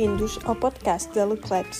bem-vindos 0.00 0.38
ao 0.46 0.56
podcast 0.56 1.12
da 1.12 1.26
Leclerc, 1.26 1.76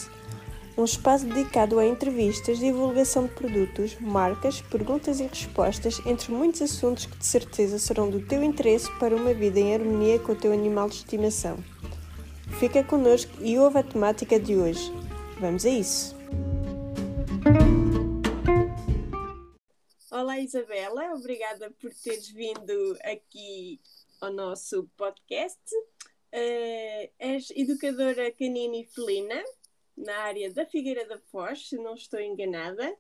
um 0.77 0.85
espaço 0.85 1.25
dedicado 1.25 1.79
a 1.79 1.87
entrevistas, 1.87 2.59
divulgação 2.59 3.27
de 3.27 3.33
produtos, 3.33 3.99
marcas, 3.99 4.61
perguntas 4.61 5.21
e 5.21 5.27
respostas, 5.27 6.03
entre 6.05 6.31
muitos 6.31 6.61
assuntos 6.61 7.07
que 7.07 7.17
de 7.17 7.25
certeza 7.25 7.79
serão 7.79 8.11
do 8.11 8.21
teu 8.21 8.43
interesse 8.43 8.93
para 8.99 9.17
uma 9.17 9.33
vida 9.33 9.59
em 9.59 9.73
harmonia 9.73 10.19
com 10.19 10.33
o 10.33 10.37
teu 10.37 10.53
animal 10.53 10.91
de 10.91 10.97
estimação. 10.97 11.57
Fica 12.59 12.85
connosco 12.85 13.33
e 13.41 13.59
ouve 13.59 13.79
a 13.79 13.83
temática 13.83 14.39
de 14.39 14.55
hoje. 14.55 14.93
Vamos 15.41 15.65
a 15.65 15.71
isso! 15.71 16.15
Olá 20.11 20.39
Isabela, 20.39 21.15
obrigada 21.15 21.71
por 21.81 21.91
teres 21.95 22.29
vindo 22.29 22.99
aqui 23.03 23.81
ao 24.21 24.31
nosso 24.31 24.87
podcast. 24.95 25.59
Uh, 26.33 27.11
és 27.19 27.51
educadora 27.57 28.31
canina 28.31 28.77
e 28.77 28.85
felina 28.85 29.43
na 29.97 30.17
área 30.19 30.53
da 30.53 30.65
Figueira 30.65 31.05
da 31.05 31.19
Foz, 31.19 31.69
se 31.69 31.77
não 31.77 31.95
estou 31.95 32.21
enganada, 32.21 32.97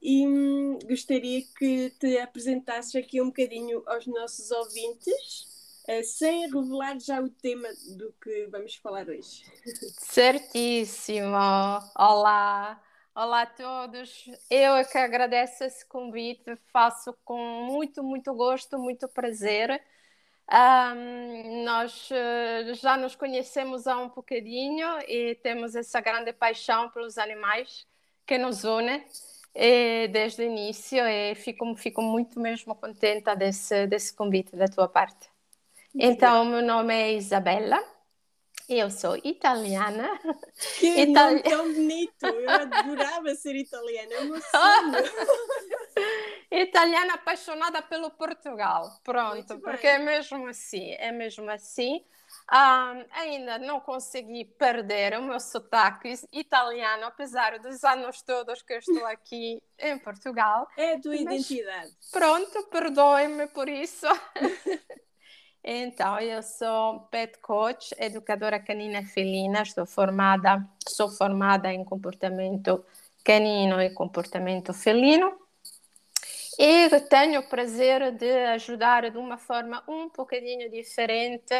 e 0.00 0.26
hum, 0.26 0.78
gostaria 0.84 1.42
que 1.56 1.90
te 1.90 2.18
apresentasses 2.18 2.96
aqui 2.96 3.22
um 3.22 3.26
bocadinho 3.26 3.84
aos 3.86 4.04
nossos 4.06 4.50
ouvintes, 4.50 5.80
uh, 5.88 6.04
sem 6.04 6.50
revelar 6.50 6.98
já 6.98 7.20
o 7.20 7.30
tema 7.30 7.68
do 7.96 8.12
que 8.20 8.46
vamos 8.46 8.74
falar 8.74 9.08
hoje. 9.08 9.44
Certíssimo! 9.98 11.36
Olá! 11.96 12.82
Olá 13.14 13.42
a 13.42 13.46
todos! 13.46 14.24
Eu 14.50 14.74
é 14.74 14.84
que 14.84 14.98
agradeço 14.98 15.62
esse 15.62 15.86
convite, 15.86 16.56
faço 16.72 17.14
com 17.24 17.38
muito, 17.66 18.02
muito 18.02 18.34
gosto, 18.34 18.78
muito 18.78 19.06
prazer 19.06 19.80
um, 20.50 21.64
nós 21.64 22.10
uh, 22.10 22.74
já 22.74 22.96
nos 22.96 23.14
conhecemos 23.14 23.86
há 23.86 23.96
um 23.98 24.08
bocadinho 24.08 24.88
e 25.08 25.34
temos 25.36 25.74
essa 25.74 26.00
grande 26.00 26.32
paixão 26.32 26.90
pelos 26.90 27.16
animais 27.18 27.86
que 28.26 28.38
nos 28.38 28.64
une 28.64 29.04
e, 29.54 30.08
desde 30.08 30.42
o 30.42 30.44
início 30.44 31.06
e 31.06 31.34
fico, 31.34 31.74
fico 31.76 32.02
muito 32.02 32.40
mesmo 32.40 32.74
contente 32.74 33.34
desse, 33.36 33.86
desse 33.86 34.14
convite 34.14 34.56
da 34.56 34.66
tua 34.66 34.88
parte. 34.88 35.30
Então, 35.94 36.44
meu 36.44 36.62
nome 36.62 36.94
é 36.94 37.12
Isabella, 37.14 37.78
eu 38.68 38.90
sou 38.90 39.16
italiana. 39.22 40.08
Que 40.78 40.86
Itali... 41.04 41.42
tão 41.42 41.72
bonito! 41.72 42.26
Eu 42.26 42.50
adorava 42.50 43.34
ser 43.34 43.56
italiana, 43.56 44.14
é 44.14 44.24
meu 44.24 44.40
sonho. 44.50 44.92
Italiana 46.52 47.14
apaixonada 47.14 47.80
pelo 47.80 48.10
Portugal. 48.10 49.00
Pronto, 49.02 49.58
porque 49.60 49.86
é 49.86 49.98
mesmo 49.98 50.46
assim, 50.46 50.92
é 50.98 51.10
mesmo 51.10 51.50
assim. 51.50 52.04
Um, 52.52 53.04
ainda 53.12 53.58
não 53.58 53.80
consegui 53.80 54.44
perder 54.44 55.18
o 55.18 55.22
meu 55.22 55.40
sotaque 55.40 56.12
italiano, 56.30 57.06
apesar 57.06 57.58
dos 57.58 57.82
anos 57.84 58.20
todos 58.20 58.60
que 58.60 58.74
eu 58.74 58.78
estou 58.78 59.06
aqui 59.06 59.62
em 59.78 59.98
Portugal. 59.98 60.68
É 60.76 60.94
a 60.94 61.00
tua 61.00 61.12
Mas, 61.12 61.20
identidade. 61.20 61.90
Pronto, 62.10 62.64
perdoe-me 62.64 63.46
por 63.48 63.68
isso. 63.68 64.06
então, 65.64 66.18
eu 66.20 66.42
sou 66.42 67.00
pet 67.10 67.38
coach, 67.38 67.94
educadora 67.98 68.60
canina 68.60 69.00
e 69.00 69.06
felina, 69.06 69.62
estou 69.62 69.86
formada, 69.86 70.66
sou 70.86 71.08
formada 71.08 71.72
em 71.72 71.82
comportamento 71.82 72.84
canino 73.24 73.80
e 73.80 73.88
comportamento 73.90 74.74
felino 74.74 75.42
e 76.58 77.00
tenho 77.08 77.40
o 77.40 77.48
prazer 77.48 78.12
de 78.12 78.30
ajudar 78.46 79.10
de 79.10 79.18
uma 79.18 79.38
forma 79.38 79.82
um 79.88 80.08
bocadinho 80.08 80.70
diferente 80.70 81.54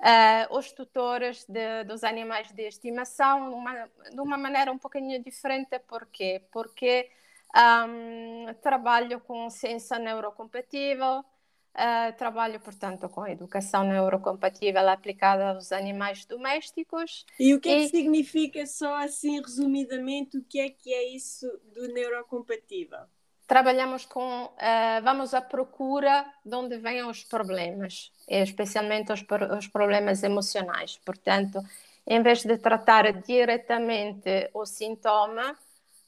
uh, 0.00 0.56
os 0.56 0.72
tutores 0.72 1.44
de, 1.48 1.84
dos 1.84 2.02
animais 2.04 2.50
de 2.52 2.62
estimação, 2.62 3.52
uma, 3.52 3.88
de 4.10 4.20
uma 4.20 4.36
maneira 4.36 4.72
um 4.72 4.78
pouquinho 4.78 5.22
diferente. 5.22 5.78
Por 5.80 6.06
quê? 6.06 6.42
Porque 6.52 7.08
um, 7.56 8.52
trabalho 8.62 9.20
com 9.20 9.48
ciência 9.50 9.98
neurocompatível, 9.98 11.24
Uh, 11.72 12.12
trabalho, 12.18 12.58
portanto, 12.58 13.08
com 13.08 13.24
educação 13.24 13.84
neurocompatível 13.84 14.88
aplicada 14.88 15.50
aos 15.50 15.70
animais 15.70 16.24
domésticos. 16.24 17.24
E 17.38 17.54
o 17.54 17.60
que 17.60 17.68
é 17.68 17.76
que 17.76 17.88
significa, 17.90 18.66
só 18.66 18.96
assim 18.96 19.40
resumidamente, 19.40 20.36
o 20.36 20.42
que 20.42 20.58
é 20.58 20.68
que 20.68 20.92
é 20.92 21.04
isso 21.14 21.46
do 21.72 21.86
neurocompatível? 21.86 23.06
Trabalhamos 23.50 24.04
com, 24.04 24.44
uh, 24.44 25.02
vamos 25.02 25.34
à 25.34 25.40
procura 25.40 26.24
de 26.44 26.54
onde 26.54 26.78
vêm 26.78 27.02
os 27.02 27.24
problemas, 27.24 28.12
especialmente 28.28 29.12
os, 29.12 29.24
os 29.58 29.66
problemas 29.66 30.22
emocionais. 30.22 31.00
Portanto, 31.04 31.60
em 32.06 32.22
vez 32.22 32.44
de 32.44 32.56
tratar 32.56 33.12
diretamente 33.12 34.48
o 34.54 34.64
sintoma, 34.64 35.50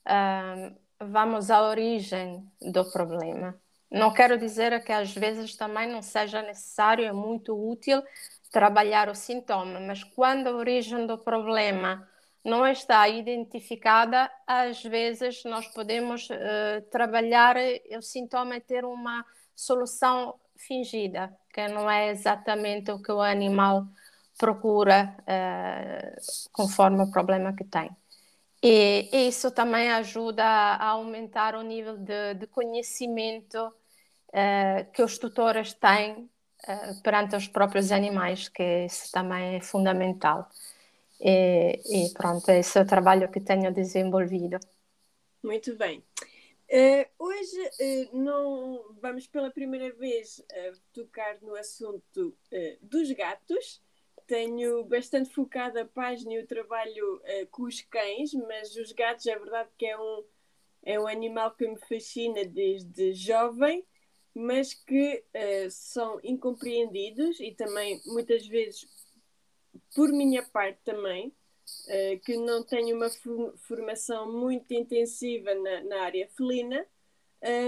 uh, 0.06 0.76
vamos 1.00 1.50
à 1.50 1.62
origem 1.62 2.48
do 2.60 2.88
problema. 2.92 3.60
Não 3.90 4.12
quero 4.12 4.38
dizer 4.38 4.80
que 4.84 4.92
às 4.92 5.12
vezes 5.12 5.56
também 5.56 5.88
não 5.88 6.00
seja 6.00 6.42
necessário, 6.42 7.04
é 7.04 7.12
muito 7.12 7.58
útil 7.58 8.04
trabalhar 8.52 9.08
o 9.08 9.16
sintoma, 9.16 9.80
mas 9.80 10.04
quando 10.04 10.46
a 10.46 10.52
origem 10.52 11.08
do 11.08 11.18
problema 11.18 12.08
não 12.44 12.66
está 12.66 13.08
identificada, 13.08 14.30
às 14.46 14.82
vezes 14.82 15.44
nós 15.44 15.66
podemos 15.68 16.28
uh, 16.28 16.82
trabalhar 16.90 17.56
o 17.96 18.02
sintoma 18.02 18.56
e 18.56 18.60
ter 18.60 18.84
uma 18.84 19.24
solução 19.54 20.34
fingida, 20.56 21.32
que 21.52 21.68
não 21.68 21.90
é 21.90 22.10
exatamente 22.10 22.90
o 22.90 23.00
que 23.00 23.12
o 23.12 23.20
animal 23.20 23.86
procura 24.36 25.14
uh, 25.20 26.50
conforme 26.52 27.02
o 27.02 27.10
problema 27.10 27.54
que 27.54 27.64
tem. 27.64 27.90
E 28.62 29.08
isso 29.28 29.50
também 29.50 29.90
ajuda 29.90 30.44
a 30.44 30.88
aumentar 30.90 31.54
o 31.54 31.62
nível 31.62 31.96
de, 31.96 32.34
de 32.34 32.46
conhecimento 32.46 33.58
uh, 33.58 34.92
que 34.92 35.02
os 35.02 35.18
tutores 35.18 35.74
têm 35.74 36.28
perante 37.02 37.34
os 37.34 37.48
próprios 37.48 37.90
animais, 37.90 38.48
que 38.48 38.84
isso 38.84 39.10
também 39.10 39.56
é 39.56 39.60
fundamental. 39.60 40.48
E, 41.24 41.80
e 41.88 42.12
pronto, 42.14 42.50
esse 42.50 42.76
é 42.76 42.82
o 42.82 42.86
trabalho 42.86 43.30
que 43.30 43.40
tenho 43.40 43.72
desenvolvido. 43.72 44.58
Muito 45.40 45.76
bem. 45.76 46.02
Uh, 46.68 47.06
hoje 47.18 47.60
uh, 47.60 48.16
não 48.16 48.96
vamos 49.00 49.26
pela 49.26 49.50
primeira 49.50 49.92
vez 49.92 50.38
uh, 50.38 50.80
tocar 50.92 51.40
no 51.40 51.54
assunto 51.54 52.34
dos 52.80 53.10
gatos. 53.12 53.80
Tenho 54.26 54.82
bastante 54.84 55.32
focado 55.32 55.78
a 55.78 55.84
página 55.84 56.32
e 56.32 56.38
o 56.38 56.46
trabalho 56.46 57.20
com 57.50 57.64
os 57.64 57.82
cães, 57.82 58.32
mas 58.32 58.74
os 58.76 58.92
gatos 58.92 59.26
é 59.26 59.38
verdade 59.38 59.68
que 59.76 59.84
é 59.84 59.98
um, 59.98 60.24
é 60.84 61.00
um 61.00 61.06
animal 61.06 61.50
que 61.50 61.66
me 61.66 61.78
fascina 61.80 62.44
desde 62.44 63.12
jovem, 63.12 63.84
mas 64.32 64.72
que 64.72 65.22
são 65.70 66.20
incompreendidos 66.22 67.40
e 67.40 67.50
também 67.50 68.00
muitas 68.06 68.46
vezes 68.46 68.86
por 69.94 70.10
minha 70.12 70.42
parte 70.42 70.78
também, 70.84 71.28
uh, 71.28 72.20
que 72.24 72.36
não 72.36 72.62
tenho 72.62 72.96
uma 72.96 73.10
formação 73.56 74.32
muito 74.32 74.72
intensiva 74.72 75.54
na, 75.54 75.84
na 75.84 76.02
área 76.02 76.28
felina, 76.28 76.86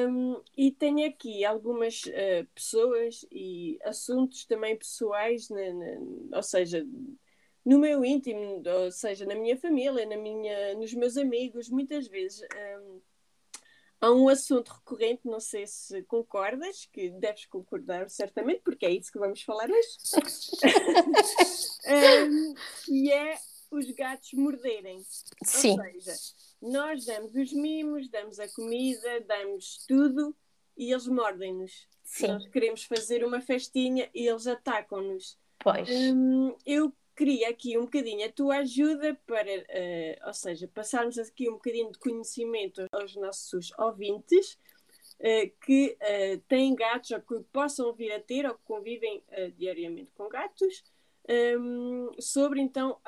um, 0.08 0.40
e 0.56 0.70
tenho 0.70 1.08
aqui 1.08 1.44
algumas 1.44 2.04
uh, 2.04 2.46
pessoas 2.54 3.26
e 3.30 3.78
assuntos 3.82 4.44
também 4.44 4.76
pessoais, 4.76 5.48
na, 5.48 6.36
ou 6.36 6.42
seja, 6.42 6.86
no 7.64 7.78
meu 7.78 8.04
íntimo, 8.04 8.62
ou 8.66 8.90
seja, 8.92 9.26
na 9.26 9.34
minha 9.34 9.56
família, 9.56 10.06
na 10.06 10.16
minha, 10.16 10.74
nos 10.74 10.94
meus 10.94 11.16
amigos, 11.16 11.68
muitas 11.68 12.06
vezes. 12.06 12.42
Um, 12.80 13.00
há 14.04 14.12
um 14.12 14.28
assunto 14.28 14.72
recorrente, 14.72 15.22
não 15.24 15.40
sei 15.40 15.66
se 15.66 16.02
concordas, 16.02 16.88
que 16.92 17.10
deves 17.10 17.46
concordar 17.46 18.08
certamente, 18.10 18.60
porque 18.62 18.86
é 18.86 18.90
isso 18.90 19.10
que 19.10 19.18
vamos 19.18 19.42
falar 19.42 19.68
hoje, 19.70 19.88
um, 22.28 22.54
que 22.84 23.12
é 23.12 23.38
os 23.70 23.90
gatos 23.90 24.32
morderem. 24.34 25.02
Sim. 25.42 25.78
Ou 25.78 25.84
seja, 25.84 26.14
nós 26.62 27.04
damos 27.04 27.34
os 27.34 27.52
mimos, 27.52 28.08
damos 28.08 28.38
a 28.38 28.48
comida, 28.48 29.20
damos 29.22 29.84
tudo 29.86 30.34
e 30.76 30.92
eles 30.92 31.06
mordem-nos. 31.06 31.88
Nós 32.20 32.46
queremos 32.48 32.84
fazer 32.84 33.24
uma 33.24 33.40
festinha 33.40 34.08
e 34.14 34.26
eles 34.26 34.46
atacam-nos. 34.46 35.38
Pois. 35.58 35.88
Eu 36.64 36.92
queria 37.14 37.48
aqui 37.48 37.78
um 37.78 37.82
bocadinho 37.82 38.26
a 38.26 38.32
tua 38.32 38.58
ajuda 38.58 39.18
para, 39.26 39.50
uh, 39.50 40.26
ou 40.26 40.34
seja, 40.34 40.68
passarmos 40.68 41.18
aqui 41.18 41.48
um 41.48 41.54
bocadinho 41.54 41.90
de 41.90 41.98
conhecimento 41.98 42.86
aos 42.92 43.14
nossos 43.16 43.72
ouvintes 43.78 44.58
uh, 45.20 45.50
que 45.64 45.96
uh, 46.00 46.38
têm 46.48 46.74
gatos 46.74 47.10
ou 47.12 47.20
que 47.20 47.40
possam 47.52 47.92
vir 47.94 48.12
a 48.12 48.20
ter 48.20 48.46
ou 48.46 48.54
que 48.54 48.64
convivem 48.64 49.22
diariamente 49.56 50.12
com 50.12 50.28
gatos, 50.28 50.82
um, 51.58 52.10
sobre 52.20 52.60
então 52.60 53.00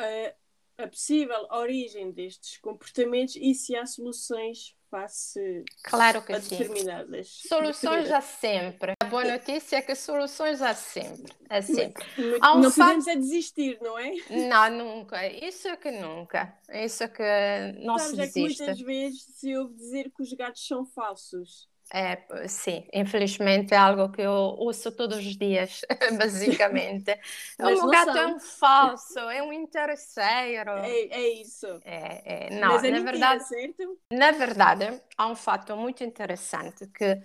a 0.78 0.86
possível 0.86 1.46
origem 1.50 2.10
destes 2.10 2.58
comportamentos 2.58 3.36
e 3.36 3.54
se 3.54 3.74
há 3.76 3.86
soluções 3.86 4.76
face 4.90 5.64
claro 5.82 6.22
que 6.22 6.32
a 6.32 6.40
sim. 6.40 6.56
determinadas. 6.56 7.42
Soluções 7.48 8.10
há 8.10 8.20
sempre. 8.20 8.92
A 9.02 9.06
boa 9.06 9.24
notícia 9.24 9.76
é 9.76 9.82
que 9.82 9.94
soluções 9.94 10.62
há 10.62 10.74
sempre. 10.74 11.32
Há 11.50 11.60
sempre. 11.60 12.04
Mas, 12.16 12.38
Há 12.40 12.54
um 12.54 12.60
não 12.60 12.70
fato- 12.70 12.86
podemos 12.86 13.06
é 13.08 13.16
desistir, 13.16 13.78
não 13.82 13.98
é? 13.98 14.12
Não, 14.48 14.70
nunca. 14.70 15.26
Isso 15.26 15.66
é 15.68 15.76
que 15.76 15.90
nunca. 15.90 16.56
Isso 16.70 17.02
é 17.04 17.08
que 17.08 17.84
não 17.84 17.98
Sabes, 17.98 18.14
se 18.14 18.20
é 18.22 18.26
que 18.26 18.32
desiste. 18.34 18.62
muitas 18.62 18.80
vezes 18.80 19.22
se 19.22 19.56
ouve 19.56 19.74
dizer 19.74 20.10
que 20.14 20.22
os 20.22 20.32
gatos 20.34 20.66
são 20.66 20.86
falsos. 20.86 21.68
É, 21.92 22.48
sim, 22.48 22.84
infelizmente 22.92 23.72
é 23.72 23.76
algo 23.76 24.10
que 24.10 24.20
eu 24.20 24.32
ouço 24.32 24.90
todos 24.92 25.18
os 25.18 25.36
dias, 25.36 25.82
basicamente. 26.18 27.16
Mas 27.58 27.78
o 27.80 27.88
gato 27.88 28.10
são. 28.12 28.22
é 28.22 28.26
um 28.26 28.40
falso, 28.40 29.18
é 29.20 29.42
um 29.42 29.52
interesseiro. 29.52 30.70
É, 30.72 31.06
é 31.10 31.28
isso. 31.40 31.66
É, 31.84 32.46
é, 32.48 32.50
não, 32.60 32.72
Mas 32.72 32.84
é 32.84 32.90
na 32.90 33.00
verdade, 33.00 33.44
certo? 33.46 33.98
na 34.12 34.32
verdade, 34.32 35.00
há 35.16 35.26
um 35.28 35.36
fato 35.36 35.76
muito 35.76 36.02
interessante 36.04 36.86
que, 36.88 37.22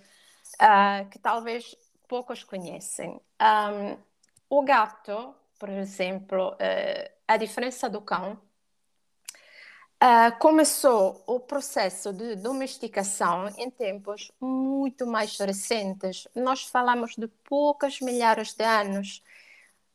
ah, 0.58 1.04
que 1.10 1.18
talvez 1.18 1.76
poucos 2.08 2.44
conhecem. 2.44 3.20
Ahm, 3.38 3.96
o 4.50 4.62
gato, 4.64 5.34
por 5.58 5.68
exemplo, 5.70 6.56
eh, 6.60 7.12
a 7.26 7.36
diferença 7.36 7.88
do 7.90 8.02
cão, 8.02 8.40
ah, 10.04 10.32
começou 10.32 11.22
o 11.28 11.38
processo 11.38 12.12
de 12.12 12.34
domesticação 12.34 13.46
em 13.56 13.70
tempos 13.70 14.32
muito 14.40 15.06
mais 15.06 15.38
recentes. 15.38 16.26
Nós 16.34 16.64
falamos 16.64 17.14
de 17.16 17.28
poucas 17.28 18.00
milhares 18.00 18.52
de 18.52 18.64
anos. 18.64 19.22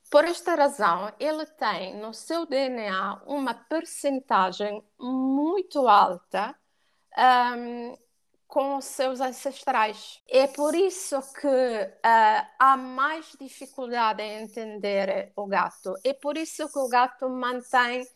Por 0.09 0.24
esta 0.24 0.56
razão, 0.56 1.13
ele 1.19 1.45
tem 1.45 1.98
no 2.00 2.13
seu 2.13 2.45
DNA 2.45 3.21
uma 3.25 3.54
percentagem 3.54 4.81
muito 4.98 5.89
alta 5.89 6.56
ahm, 7.18 7.98
com 8.48 8.77
os 8.77 8.86
seus 8.86 9.19
ancestrais. 9.19 10.21
É 10.30 10.48
por 10.48 10.74
isso 10.74 11.21
que 11.33 11.48
ah, 12.01 12.50
há 12.57 12.77
mais 12.77 13.36
dificuldade 13.38 14.21
em 14.24 14.44
entender 14.44 15.33
o 15.36 15.45
gato. 15.48 15.95
É 16.01 16.13
por 16.13 16.38
isso 16.38 16.71
que 16.71 16.80
o 16.80 16.88
gato 16.88 17.30
mantém 17.30 18.07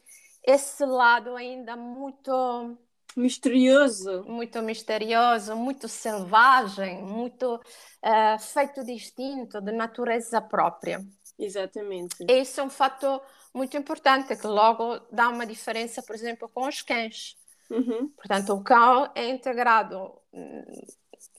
esse 0.43 0.85
lado 0.85 1.35
ainda 1.35 1.75
muito 1.75 2.77
Misterioso. 3.15 4.23
muito 4.23 4.61
misterioso, 4.61 5.55
muito 5.55 5.87
selvagem, 5.87 7.03
muito 7.03 7.59
ah, 8.01 8.37
feito 8.39 8.83
distinto, 8.83 9.59
de 9.59 9.71
natureza 9.71 10.41
própria. 10.41 11.05
Exatamente. 11.37 12.15
E 12.27 12.41
isso 12.41 12.61
é 12.61 12.63
um 12.63 12.69
fator 12.69 13.21
muito 13.53 13.75
importante, 13.75 14.35
que 14.35 14.47
logo 14.47 14.99
dá 15.11 15.27
uma 15.29 15.45
diferença, 15.45 16.01
por 16.01 16.15
exemplo, 16.15 16.47
com 16.49 16.67
os 16.67 16.81
cães. 16.81 17.35
Uhum. 17.69 18.09
Portanto, 18.09 18.53
o 18.53 18.63
cão 18.63 19.11
é 19.15 19.29
integrado 19.29 20.11
hum, 20.31 20.63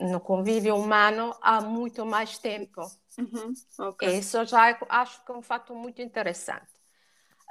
no 0.00 0.20
convívio 0.20 0.76
humano 0.76 1.34
há 1.40 1.60
muito 1.60 2.04
mais 2.04 2.38
tempo. 2.38 2.80
Uhum. 3.18 3.52
Ok. 3.78 4.18
Isso 4.18 4.44
já 4.44 4.76
acho 4.88 5.24
que 5.24 5.32
é 5.32 5.34
um 5.34 5.42
fato 5.42 5.74
muito 5.74 6.02
interessante. 6.02 6.71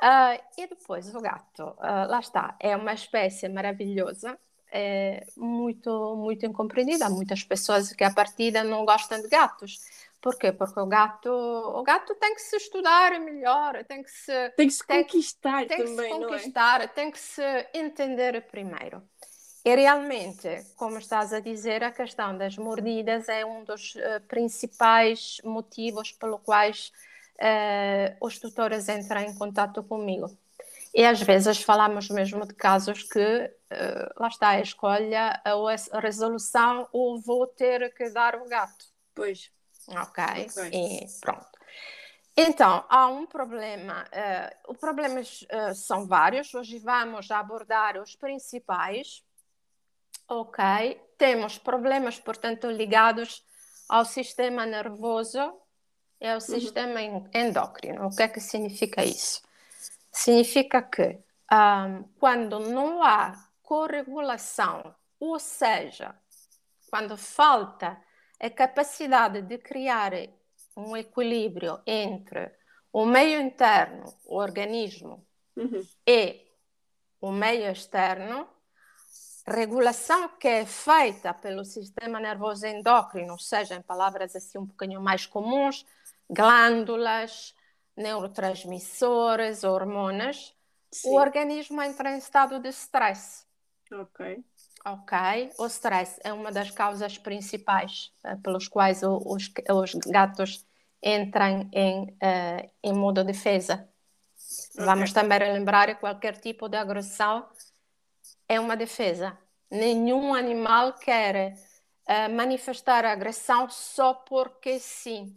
Ah, 0.02 0.36
e 0.58 0.68
depois 0.68 1.14
o 1.14 1.22
gato, 1.22 1.76
ah, 1.80 2.06
lá 2.08 2.20
está, 2.20 2.56
é 2.60 2.76
uma 2.76 2.94
espécie 2.94 3.48
maravilhosa, 3.48 4.38
é 4.72 5.26
muito, 5.38 6.16
muito 6.16 6.46
incompreendida. 6.46 7.06
Há 7.06 7.10
muitas 7.10 7.44
pessoas 7.44 7.94
que 7.94 8.04
a 8.04 8.12
partida 8.14 8.64
não 8.64 8.84
gostam 8.86 9.22
de 9.22 9.28
gatos. 9.28 9.80
Por 10.22 10.38
quê? 10.38 10.52
Porque 10.52 10.80
o 10.80 10.86
gato, 10.86 11.30
o 11.30 11.84
gato 11.84 12.16
tem 12.16 12.34
que 12.36 12.42
se 12.42 12.56
estudar 12.56 13.20
melhor, 13.20 13.84
tem 13.86 14.02
que 14.04 14.10
se 14.12 14.50
Tem 14.56 14.68
que 14.68 14.74
se 14.74 14.86
Tem- 14.86 15.04
conquistar 15.04 15.68
tem 15.68 15.78
que 15.84 15.88
se 15.88 15.96
também, 15.96 16.14
é? 16.14 16.20
conquistar, 16.20 16.88
tem 16.90 17.12
que 17.12 17.20
se 17.20 17.44
entender 17.74 18.42
primeiro. 18.50 19.04
E 19.64 19.76
realmente, 19.76 20.48
como 20.76 20.98
estás 20.98 21.32
a 21.34 21.40
dizer, 21.40 21.84
a 21.84 21.92
questão 21.92 22.36
das 22.36 22.58
mordidas 22.58 23.30
é 23.30 23.46
um 23.46 23.64
dos 23.64 23.96
eh, 23.96 24.20
principais 24.22 25.40
motivos 25.44 26.12
pelo 26.14 26.40
quais 26.40 26.92
eh, 27.42 28.16
os 28.22 28.40
tutores 28.40 28.88
entram 28.88 29.22
em 29.22 29.34
contato 29.36 29.84
comigo. 29.84 30.28
E 30.94 31.04
às 31.06 31.22
vezes 31.22 31.62
falamos 31.64 32.10
mesmo 32.10 32.46
de 32.46 32.54
casos 32.54 33.04
que, 33.04 33.20
eh, 33.70 34.10
lá 34.18 34.28
está, 34.28 34.50
a 34.50 34.62
escolha 34.62 35.42
ou 35.56 35.68
a 35.68 36.00
resolução, 36.00 36.88
ou 36.92 37.20
vou 37.20 37.48
ter 37.48 37.94
que 37.94 38.10
dar 38.12 38.36
o 38.36 38.48
gato. 38.48 38.86
Pois. 39.16 39.52
Ok, 39.88 40.24
Ok. 40.24 40.70
e 40.72 41.06
pronto. 41.20 41.48
Então, 42.38 42.86
há 42.88 43.08
um 43.08 43.26
problema. 43.26 44.06
eh, 44.12 44.56
os 44.68 44.78
problemas 44.78 45.46
eh, 45.50 45.74
são 45.74 46.08
vários. 46.08 46.54
Hoje 46.54 46.78
vamos 46.80 47.30
abordar 47.32 47.98
os 47.98 48.16
principais. 48.16 49.24
Ok, 50.28 50.64
temos 51.18 51.58
problemas, 51.58 52.20
portanto, 52.20 52.70
ligados 52.72 53.44
ao 53.90 54.06
sistema 54.06 54.66
nervoso 54.66 55.54
e 56.22 56.28
ao 56.28 56.40
sistema 56.40 57.02
en- 57.02 57.28
endócrino. 57.34 58.08
O 58.08 58.16
que 58.16 58.24
é 58.24 58.28
que 58.28 58.40
significa 58.40 59.04
isso? 59.04 59.42
Significa 60.12 60.82
que 60.82 61.18
ahm, 61.50 62.04
quando 62.20 62.60
não 62.60 63.04
há 63.04 63.34
corregulação, 63.64 64.94
ou 65.20 65.40
seja, 65.40 66.14
quando 66.90 67.18
falta 67.18 67.98
a 68.40 68.50
capacidade 68.50 69.42
de 69.42 69.58
criar 69.58 70.12
um 70.76 70.96
equilíbrio 70.96 71.80
entre 71.86 72.52
o 72.94 73.06
meio 73.06 73.40
interno, 73.42 74.06
o 74.26 74.36
organismo, 74.38 75.26
Uhum. 75.56 75.86
e 76.08 76.48
o 77.20 77.32
meio 77.32 77.70
externo, 77.72 78.48
regulação 79.46 80.30
que 80.40 80.48
é 80.48 80.66
feita 80.66 81.34
pelo 81.34 81.66
sistema 81.66 82.20
nervoso 82.20 82.66
endócrino, 82.66 83.34
ou 83.34 83.40
seja, 83.40 83.76
em 83.76 83.82
palavras 83.82 84.36
assim 84.36 84.58
um 84.58 84.66
pouquinho 84.66 85.02
mais 85.02 85.26
comuns, 85.26 85.86
glândulas, 86.32 87.54
neurotransmissores, 87.96 89.64
hormonas, 89.64 90.56
Sim. 90.92 91.10
o 91.12 91.16
organismo 91.16 91.82
entra 91.82 92.12
em 92.12 92.18
estado 92.18 92.60
de 92.60 92.70
stress. 92.70 93.46
Ok. 93.92 94.44
Ok, 94.86 95.14
o 95.60 95.68
stress 95.68 96.20
é 96.24 96.34
uma 96.34 96.52
das 96.52 96.72
causas 96.72 97.18
principais 97.18 98.12
eh, 98.24 98.36
pelos 98.38 98.68
quais 98.68 99.04
o- 99.04 99.18
os, 99.26 99.52
os 99.70 99.92
gatos 100.12 100.66
entram 101.04 101.70
em, 101.72 102.18
eh, 102.22 102.72
em 102.84 102.94
modo 102.94 103.24
defesa. 103.24 103.88
Vamos 104.76 105.14
também 105.14 105.40
lembrar 105.40 105.88
que 105.88 105.96
qualquer 105.96 106.38
tipo 106.40 106.68
de 106.68 106.78
agressão 106.78 107.48
é 108.48 108.60
uma 108.60 108.76
defesa. 108.76 109.38
Nenhum 109.70 110.34
animal 110.34 110.94
quer 110.94 111.54
eh, 112.08 112.28
manifestar 112.28 113.06
agressão 113.06 113.70
só 113.70 114.14
porque 114.14 114.80
sim. 114.80 115.36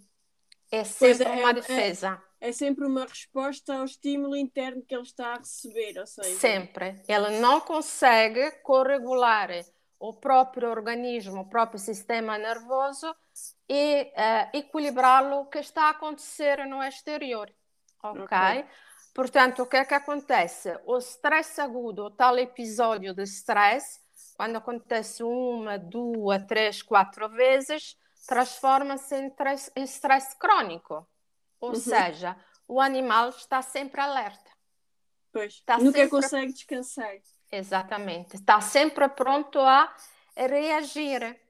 É 0.75 0.85
sempre 0.85 1.25
é, 1.25 1.33
uma 1.33 1.51
é- 1.51 1.55
defesa. 1.55 2.23
É 2.41 2.53
sempre 2.53 2.85
uma 2.85 3.07
resposta 3.07 3.75
ao 3.75 3.85
estímulo 3.85 4.37
interno 4.37 4.83
que 4.83 4.95
ele 4.95 5.03
está 5.03 5.35
a 5.35 5.39
receber, 5.39 5.99
ou 5.99 6.07
seja, 6.07 6.39
Sempre. 6.39 7.01
Ele 7.09 7.41
não 7.41 7.61
consegue 7.61 8.51
corregular 8.63 9.49
o 9.99 10.13
próprio 10.13 10.69
organismo, 10.69 11.41
o 11.41 11.49
próprio 11.49 11.79
sistema 11.79 12.37
nervoso 12.37 13.15
e 13.67 14.13
eh, 14.15 14.51
equilibrá-lo 14.53 15.41
o 15.41 15.47
que 15.47 15.59
está 15.59 15.85
a 15.85 15.91
acontecer 15.91 16.67
no 16.67 16.83
exterior. 16.83 17.51
Ok? 18.03 18.23
Ok. 18.23 18.67
Portanto, 19.15 19.63
o 19.63 19.67
que 19.67 19.77
é 19.77 19.85
que 19.85 19.95
acontece? 19.95 20.77
O 20.85 20.99
stress 20.99 21.61
agudo, 21.61 22.07
o 22.07 22.11
tal 22.11 22.37
episódio 22.37 23.15
de 23.15 23.23
stress, 23.23 24.01
quando 24.37 24.57
acontece 24.57 25.23
uma, 25.23 25.79
duas, 25.79 26.45
três, 26.47 26.83
quatro 26.83 27.29
vezes, 27.31 27.97
transforma-se 28.27 29.15
em 29.17 29.29
stress, 29.29 29.73
em 29.77 29.85
stress 29.85 30.37
crônico. 30.39 31.07
Ou 31.61 31.71
Uhum. 31.71 31.75
seja, 31.77 32.37
o 32.69 32.81
animal 32.81 33.29
está 33.31 33.63
sempre 33.63 34.01
alerta. 34.01 34.51
pois, 35.33 35.55
Está 35.55 35.79
nunca 35.79 35.93
sempre- 35.99 36.11
consegue 36.11 36.53
descansar. 36.53 37.13
Exatamente. 37.51 38.37
Está 38.37 38.61
sempre 38.61 39.09
pronto 39.09 39.59
a 39.59 39.93
reagir. 40.37 41.41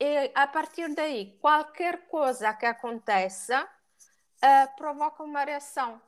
E 0.00 0.30
a 0.34 0.46
partir 0.46 0.94
daí, 0.94 1.36
qualquer 1.40 2.06
coisa 2.08 2.52
que 2.54 2.66
aconteça 2.66 3.68
eh, 4.42 4.66
provoca 4.76 5.22
uma 5.24 5.42
reação. 5.42 6.00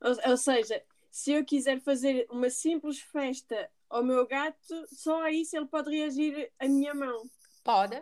Ou, 0.00 0.30
ou 0.30 0.36
seja, 0.36 0.82
se 1.10 1.32
eu 1.32 1.44
quiser 1.44 1.80
fazer 1.80 2.26
uma 2.30 2.50
simples 2.50 3.00
festa 3.00 3.70
ao 3.88 4.02
meu 4.04 4.26
gato, 4.26 4.86
só 4.94 5.22
a 5.22 5.30
isso 5.30 5.56
ele 5.56 5.66
pode 5.66 5.90
reagir 5.90 6.52
à 6.58 6.66
minha 6.68 6.94
mão. 6.94 7.28
Pode, 7.64 8.00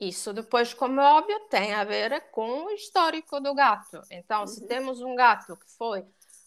Isso 0.00 0.32
depois, 0.32 0.72
como 0.74 1.00
é 1.00 1.04
óbvio, 1.04 1.38
tem 1.48 1.74
a 1.74 1.84
ver 1.84 2.30
com 2.30 2.64
o 2.64 2.70
histórico 2.70 3.40
do 3.40 3.54
gato. 3.54 4.00
Então, 4.10 4.46
se 4.46 4.60
Uhum. 4.60 4.66
temos 4.66 5.00
um 5.00 5.14
gato 5.14 5.56
que 5.56 5.66
foi, 5.76 6.04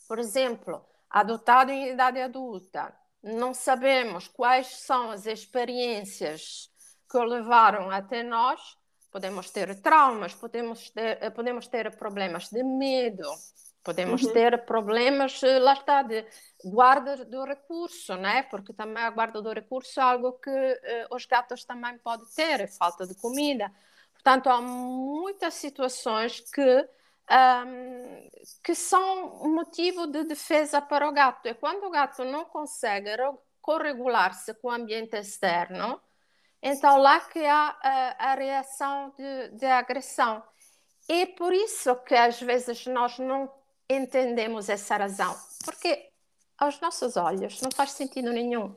por 0.07 0.19
exemplo, 0.19 0.85
adotado 1.09 1.71
em 1.71 1.89
idade 1.89 2.19
adulta, 2.19 2.95
não 3.23 3.53
sabemos 3.53 4.27
quais 4.27 4.67
são 4.67 5.11
as 5.11 5.25
experiências 5.25 6.69
que 7.09 7.17
o 7.17 7.23
levaram 7.23 7.89
até 7.89 8.23
nós, 8.23 8.59
podemos 9.11 9.49
ter 9.49 9.81
traumas, 9.81 10.33
podemos 10.33 10.89
ter, 10.89 11.31
podemos 11.31 11.67
ter 11.67 11.95
problemas 11.97 12.49
de 12.49 12.63
medo, 12.63 13.29
Podemos 13.85 14.23
uhum. 14.23 14.33
ter 14.33 14.65
problemas, 14.65 15.43
eh, 15.43 15.59
lá 15.59 15.73
está, 15.73 16.01
de 16.01 16.25
guarda 16.63 17.23
do 17.23 17.45
recurso, 17.45 18.15
né? 18.15 18.41
porque 18.41 18.73
também 18.73 19.03
a 19.03 19.11
guarda 19.11 19.43
do 19.43 19.53
recurso 19.53 19.99
é 19.99 20.03
algo 20.03 20.33
que 20.39 20.49
uh, 20.49 21.15
os 21.15 21.27
gatos 21.27 21.63
também 21.65 21.95
podem 21.99 22.25
ter, 22.35 22.67
falta 22.67 23.05
de 23.05 23.13
comida. 23.13 23.71
Portanto, 24.11 24.47
há 24.49 24.59
muitas 24.59 25.53
situações 25.53 26.39
que, 26.39 26.89
um, 27.31 28.29
que 28.63 28.73
são 28.73 29.47
motivo 29.53 30.07
de 30.07 30.23
defesa 30.23 30.81
para 30.81 31.07
o 31.07 31.11
gato. 31.11 31.47
E 31.47 31.53
quando 31.53 31.83
o 31.83 31.91
gato 31.91 32.25
não 32.25 32.43
consegue 32.45 33.11
corregular-se 33.61 34.55
com 34.55 34.69
o 34.69 34.71
ambiente 34.71 35.15
externo, 35.15 36.01
então 36.59 36.97
lá 36.97 37.19
que 37.19 37.45
há 37.45 37.77
a, 37.83 38.31
a 38.31 38.33
reação 38.33 39.13
de, 39.15 39.49
de 39.49 39.65
agressão. 39.67 40.41
E 41.07 41.27
por 41.27 41.53
isso 41.53 41.95
que 41.97 42.15
às 42.15 42.41
vezes 42.41 42.87
nós 42.87 43.19
não 43.19 43.47
entendemos 43.89 44.69
essa 44.69 44.97
razão, 44.97 45.35
porque 45.63 46.09
aos 46.57 46.79
nossos 46.79 47.17
olhos 47.17 47.61
não 47.61 47.71
faz 47.71 47.91
sentido 47.91 48.31
nenhum. 48.31 48.75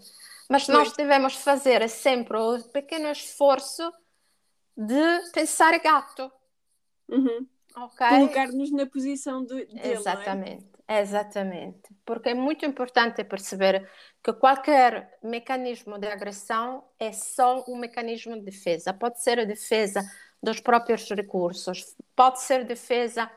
Mas 0.49 0.67
nós 0.67 0.93
devemos 0.93 1.35
fazer 1.37 1.87
sempre 1.89 2.39
o 2.39 2.63
pequeno 2.71 3.11
esforço 3.11 3.93
de 4.77 5.31
pensar 5.33 5.79
gato. 5.79 6.33
Uhum. 7.09 7.47
Okay? 7.77 8.09
Colocar-nos 8.09 8.73
na 8.73 8.87
posição 8.87 9.45
de, 9.45 9.67
dele. 9.67 9.81
É? 9.81 9.93
Exatamente, 9.93 10.67
é? 10.89 11.01
exatamente. 11.01 11.91
Porque 12.05 12.31
é 12.31 12.35
muito 12.35 12.65
importante 12.65 13.23
perceber 13.25 13.89
que 14.23 14.33
qualquer 14.33 15.19
mecanismo 15.23 15.99
de 15.99 16.09
agressão 16.09 16.85
é 16.99 17.13
só 17.13 17.65
um 17.69 17.77
mecanismo 17.77 18.35
de 18.35 18.43
defesa. 18.43 18.95
Pode 18.95 19.23
ser 19.23 19.39
a 19.39 19.45
defesa 19.45 20.03
dos 20.43 20.61
próprios 20.61 21.09
recursos, 21.11 21.95
pode 22.17 22.41
ser 22.41 22.65
defesa 22.65 23.31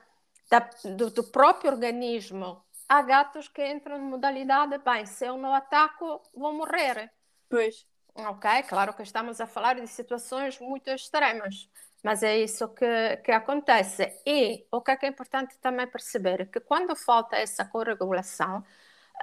da, 0.51 0.69
do, 0.83 1.09
do, 1.09 1.23
próprio 1.23 1.71
organismo. 1.71 2.61
Há 2.89 3.01
gatos 3.01 3.47
que 3.47 3.65
entram 3.65 3.95
em 3.95 4.01
modalidade, 4.01 4.77
bem, 4.79 5.05
se 5.05 5.25
eu 5.25 5.37
não 5.37 5.53
ataco, 5.53 6.21
vou 6.35 6.53
morrer. 6.53 7.09
Pois. 7.49 7.87
Ok, 8.13 8.63
claro 8.63 8.93
que 8.93 9.03
estamos 9.03 9.39
a 9.39 9.47
falar 9.47 9.75
de 9.75 9.87
situações 9.87 10.59
muito 10.59 10.89
extremas, 10.89 11.69
mas 12.03 12.21
é 12.21 12.37
isso 12.37 12.67
que, 12.67 13.17
que 13.23 13.31
acontece. 13.31 14.21
E 14.25 14.67
o 14.69 14.81
que 14.81 14.91
é, 14.91 14.97
que 14.97 15.05
é 15.05 15.09
importante 15.09 15.57
também 15.59 15.87
perceber 15.87 16.51
que 16.51 16.59
quando 16.59 16.93
falta 16.97 17.37
essa 17.37 17.63
corregulação, 17.63 18.61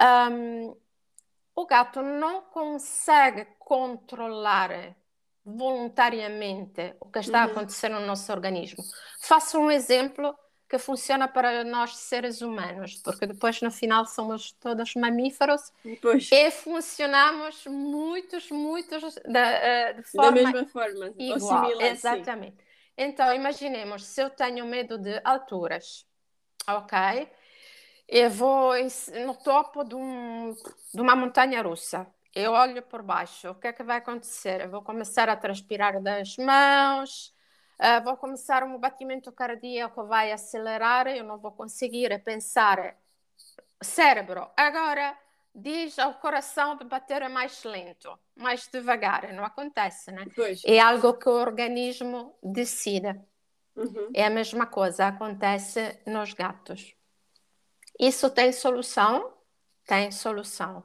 um, 0.01 0.75
o 1.55 1.65
gato 1.67 2.01
não 2.01 2.41
consegue 2.41 3.45
controlar 3.59 4.95
voluntariamente 5.45 6.95
o 6.99 7.05
que 7.11 7.19
está 7.19 7.45
uhum. 7.45 7.51
acontecendo 7.51 7.99
no 7.99 8.07
nosso 8.07 8.31
organismo. 8.31 8.83
Faço 9.21 9.59
um 9.59 9.69
exemplo 9.69 10.35
que 10.69 10.77
funciona 10.77 11.27
para 11.27 11.63
nós 11.63 11.97
seres 11.97 12.41
humanos, 12.41 13.01
porque 13.03 13.25
depois 13.25 13.59
no 13.59 13.71
final 13.71 14.05
somos 14.05 14.51
todos 14.51 14.93
mamíferos 14.93 15.73
pois. 15.99 16.29
e 16.31 16.51
funcionamos 16.51 17.65
muitos, 17.65 18.51
muitos 18.51 19.15
da, 19.25 19.39
eh, 19.39 19.93
de 19.93 20.03
forma 20.03 20.31
da 20.31 20.31
mesma 20.31 20.65
forma, 20.67 21.11
igual. 21.17 21.65
Similar, 21.65 21.91
Exatamente. 21.91 22.57
Sim. 22.57 22.69
Então, 22.95 23.33
imaginemos, 23.33 24.05
se 24.05 24.21
eu 24.21 24.29
tenho 24.29 24.63
medo 24.65 24.97
de 24.99 25.19
alturas, 25.23 26.05
ok? 26.67 27.27
Eu 28.07 28.29
vou 28.29 28.73
no 29.25 29.33
topo 29.35 29.83
de, 29.83 29.95
um, 29.95 30.55
de 30.93 31.01
uma 31.01 31.15
montanha 31.15 31.63
russa. 31.63 32.05
Eu 32.35 32.51
olho 32.51 32.83
por 32.83 33.01
baixo, 33.01 33.49
o 33.49 33.55
que 33.55 33.67
é 33.67 33.73
que 33.73 33.81
vai 33.81 33.97
acontecer? 33.97 34.61
Eu 34.61 34.69
vou 34.69 34.83
começar 34.83 35.29
a 35.29 35.35
transpirar 35.35 35.99
das 35.99 36.37
mãos, 36.37 37.33
uh, 37.79 38.03
vou 38.03 38.17
começar 38.17 38.63
um 38.63 38.77
batimento 38.77 39.31
cardíaco, 39.31 40.05
vai 40.05 40.31
acelerar, 40.31 41.07
eu 41.07 41.23
não 41.23 41.37
vou 41.37 41.51
conseguir 41.51 42.17
pensar. 42.23 42.95
Cérebro, 43.81 44.49
agora 44.57 45.17
diz 45.53 45.97
ao 45.97 46.13
coração 46.15 46.77
de 46.77 46.83
bater 46.83 47.27
mais 47.29 47.63
lento, 47.63 48.17
mais 48.35 48.67
devagar, 48.67 49.31
não 49.33 49.43
acontece, 49.43 50.11
né? 50.11 50.25
Pois. 50.35 50.61
É 50.65 50.79
algo 50.79 51.13
que 51.13 51.29
o 51.29 51.33
organismo 51.33 52.37
decide. 52.43 53.19
Uhum. 53.75 54.09
É 54.13 54.25
a 54.25 54.29
mesma 54.29 54.65
coisa, 54.65 55.07
acontece 55.07 55.99
nos 56.05 56.33
gatos. 56.33 56.93
Isso 57.99 58.29
tem 58.29 58.51
solução? 58.51 59.33
Tem 59.85 60.11
solução. 60.11 60.83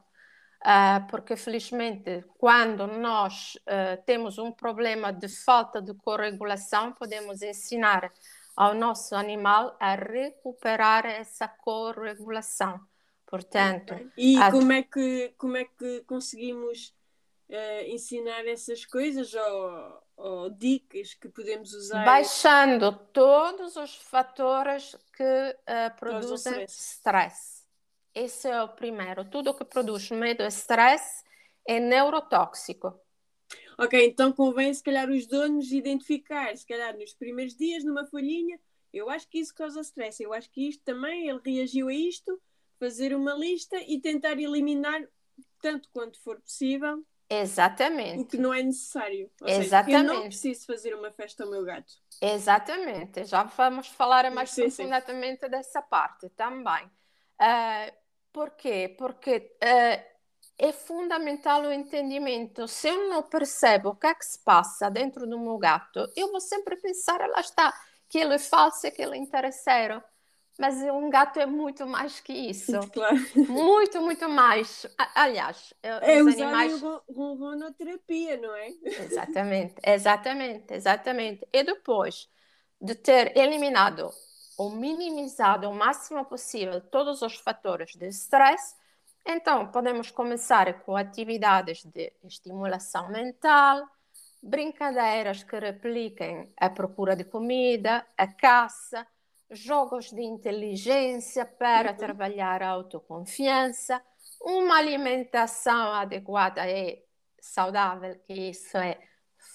Uh, 0.65 1.07
porque 1.11 1.37
felizmente 1.37 2.25
quando 2.39 2.87
nós 2.87 3.55
uh, 3.67 4.03
temos 4.07 4.39
um 4.39 4.51
problema 4.51 5.13
de 5.13 5.29
falta 5.29 5.83
de 5.83 5.93
corregulação, 5.93 6.91
podemos 6.91 7.43
ensinar 7.43 8.11
ao 8.57 8.75
nosso 8.75 9.15
animal 9.15 9.77
a 9.79 9.95
recuperar 9.95 11.05
essa 11.05 11.47
corregulação. 11.47 12.81
Portanto, 13.27 13.95
e 14.17 14.39
a... 14.39 14.51
como 14.51 14.73
é 14.73 14.83
que 14.83 15.35
como 15.37 15.59
é 15.59 15.67
que 15.67 16.01
conseguimos 16.07 16.95
uh, 17.51 17.85
ensinar 17.89 18.47
essas 18.47 18.87
coisas 18.87 19.35
ou, 19.35 20.03
ou, 20.17 20.49
dicas 20.49 21.13
que 21.13 21.29
podemos 21.29 21.75
usar? 21.75 22.07
Baixando 22.07 22.91
todos 23.13 23.77
os 23.77 23.97
fatores 23.97 24.97
que 25.15 25.57
produzem 26.01 26.65
stress 26.65 27.54
esse 28.15 28.49
é 28.49 28.63
o 28.63 28.69
primeiro. 28.69 29.25
Tudo 29.25 29.55
que 29.55 29.65
produz 29.65 30.11
medo 30.11 30.43
e 30.43 30.49
stress 30.49 31.25
é 31.67 31.81
neurotóxico. 31.81 32.99
Ok, 33.79 34.07
então 34.07 34.33
convém 34.33 34.73
se 34.73 34.83
calhar 34.83 35.11
os 35.11 35.27
donos 35.27 35.73
identificar, 35.73 36.57
se 36.57 36.67
calhar 36.67 36.97
nos 36.97 37.13
primeiros 37.13 37.57
dias, 37.57 37.83
numa 37.85 38.07
folhinha, 38.07 38.59
eu 38.93 39.11
acho 39.11 39.29
que 39.29 39.39
isso 39.39 39.53
causa 39.55 39.81
stress, 39.81 40.23
eu 40.23 40.33
acho 40.33 40.49
que 40.51 40.69
isto 40.69 40.83
também, 40.85 41.29
ele 41.29 41.41
reagiu 41.45 41.89
a 41.89 41.95
isto, 41.95 42.41
fazer 42.79 43.15
uma 43.15 43.35
lista 43.35 43.77
e 43.79 44.01
tentar 44.01 44.39
eliminar 44.39 45.03
tanto 45.61 45.89
quanto 45.93 46.21
for 46.23 46.41
possível 46.41 47.05
Exatamente. 47.29 48.21
O 48.21 48.27
que 48.27 48.37
não 48.37 48.53
é 48.53 48.63
necessário. 48.63 49.31
Ou 49.41 49.49
Exatamente. 49.49 50.01
Seja, 50.01 50.13
eu 50.13 50.21
não 50.21 50.23
preciso 50.25 50.67
fazer 50.67 50.95
uma 50.95 51.11
festa 51.11 51.45
ao 51.45 51.51
meu 51.51 51.65
gato. 51.65 51.93
Exatamente. 52.21 53.25
Já 53.25 53.45
vamos 53.45 53.89
falar 53.89 54.31
mais 54.31 54.51
sim, 54.51 54.63
profundamente 54.63 55.41
sim. 55.45 55.51
dessa 55.51 55.83
parte 55.83 56.29
também. 56.31 56.85
Uh, 57.41 58.04
por 58.35 58.51
quê? 58.51 58.93
Porque 58.99 59.57
uh, 59.63 60.15
é 60.59 60.73
fundamental 60.73 61.63
o 61.63 61.73
entendimento. 61.73 62.67
Se 62.67 62.89
eu 62.89 63.09
não 63.09 63.23
percebo 63.23 63.91
o 63.91 63.95
que 63.95 64.09
é 64.09 64.15
que 64.15 64.27
se 64.27 64.41
passa 64.41 64.91
dentro 64.91 65.25
do 65.25 65.39
meu 65.39 65.57
gato, 65.57 66.05
eu 66.17 66.33
vou 66.33 66.41
sempre 66.41 66.77
pensar, 66.77 67.27
lá 67.29 67.41
está, 67.41 67.73
que 68.09 68.19
ele 68.19 68.35
é 68.35 68.39
falso 68.39 68.91
que 68.91 69.01
ele 69.01 69.17
é 69.17 69.19
interesseiro. 69.21 70.03
Mas 70.59 70.77
um 70.77 71.11
gato 71.11 71.41
é 71.41 71.47
muito 71.47 71.87
mais 71.87 72.21
que 72.21 72.33
isso. 72.33 72.73
Claro. 72.93 73.17
Muito, 73.35 74.01
muito 74.01 74.29
mais. 74.29 74.87
Aliás, 75.15 75.73
é 75.83 76.23
os 76.23 76.35
animais... 76.35 76.81
ronronoterapia, 77.09 78.37
não 78.37 78.55
é? 78.55 78.69
Exatamente, 78.85 79.75
exatamente, 79.85 80.75
exatamente. 80.75 81.49
E 81.53 81.63
depois 81.65 82.29
de 82.81 82.95
ter 82.95 83.37
eliminado 83.37 84.11
ou 84.57 84.71
minimizado 84.71 85.69
o 85.69 85.75
máximo 85.75 86.25
possível 86.25 86.81
todos 86.81 87.23
os 87.23 87.37
fatores 87.37 87.95
de 87.95 88.07
stress, 88.09 88.75
então 89.27 89.71
podemos 89.71 90.11
começar 90.11 90.83
com 90.83 90.97
atividades 90.97 91.85
de 91.85 92.13
estimulação 92.23 93.09
mental, 93.09 93.89
brincadeiras 94.43 95.43
que 95.43 95.59
repliquem 95.59 96.53
a 96.57 96.69
procura 96.69 97.17
de 97.17 97.25
comida, 97.25 98.07
a 98.17 98.27
caça, 98.27 99.07
jogos 99.51 100.11
de 100.11 100.23
inteligência 100.23 101.47
para 101.47 101.91
uhum. 101.91 101.97
trabalhar 101.97 102.63
a 102.63 102.69
autoconfiança, 102.69 104.03
uma 104.43 104.77
alimentação 104.77 105.93
adequada 105.93 106.69
e 106.69 107.03
saudável, 107.41 108.19
que 108.27 108.51
isso 108.51 108.77
é 108.77 108.99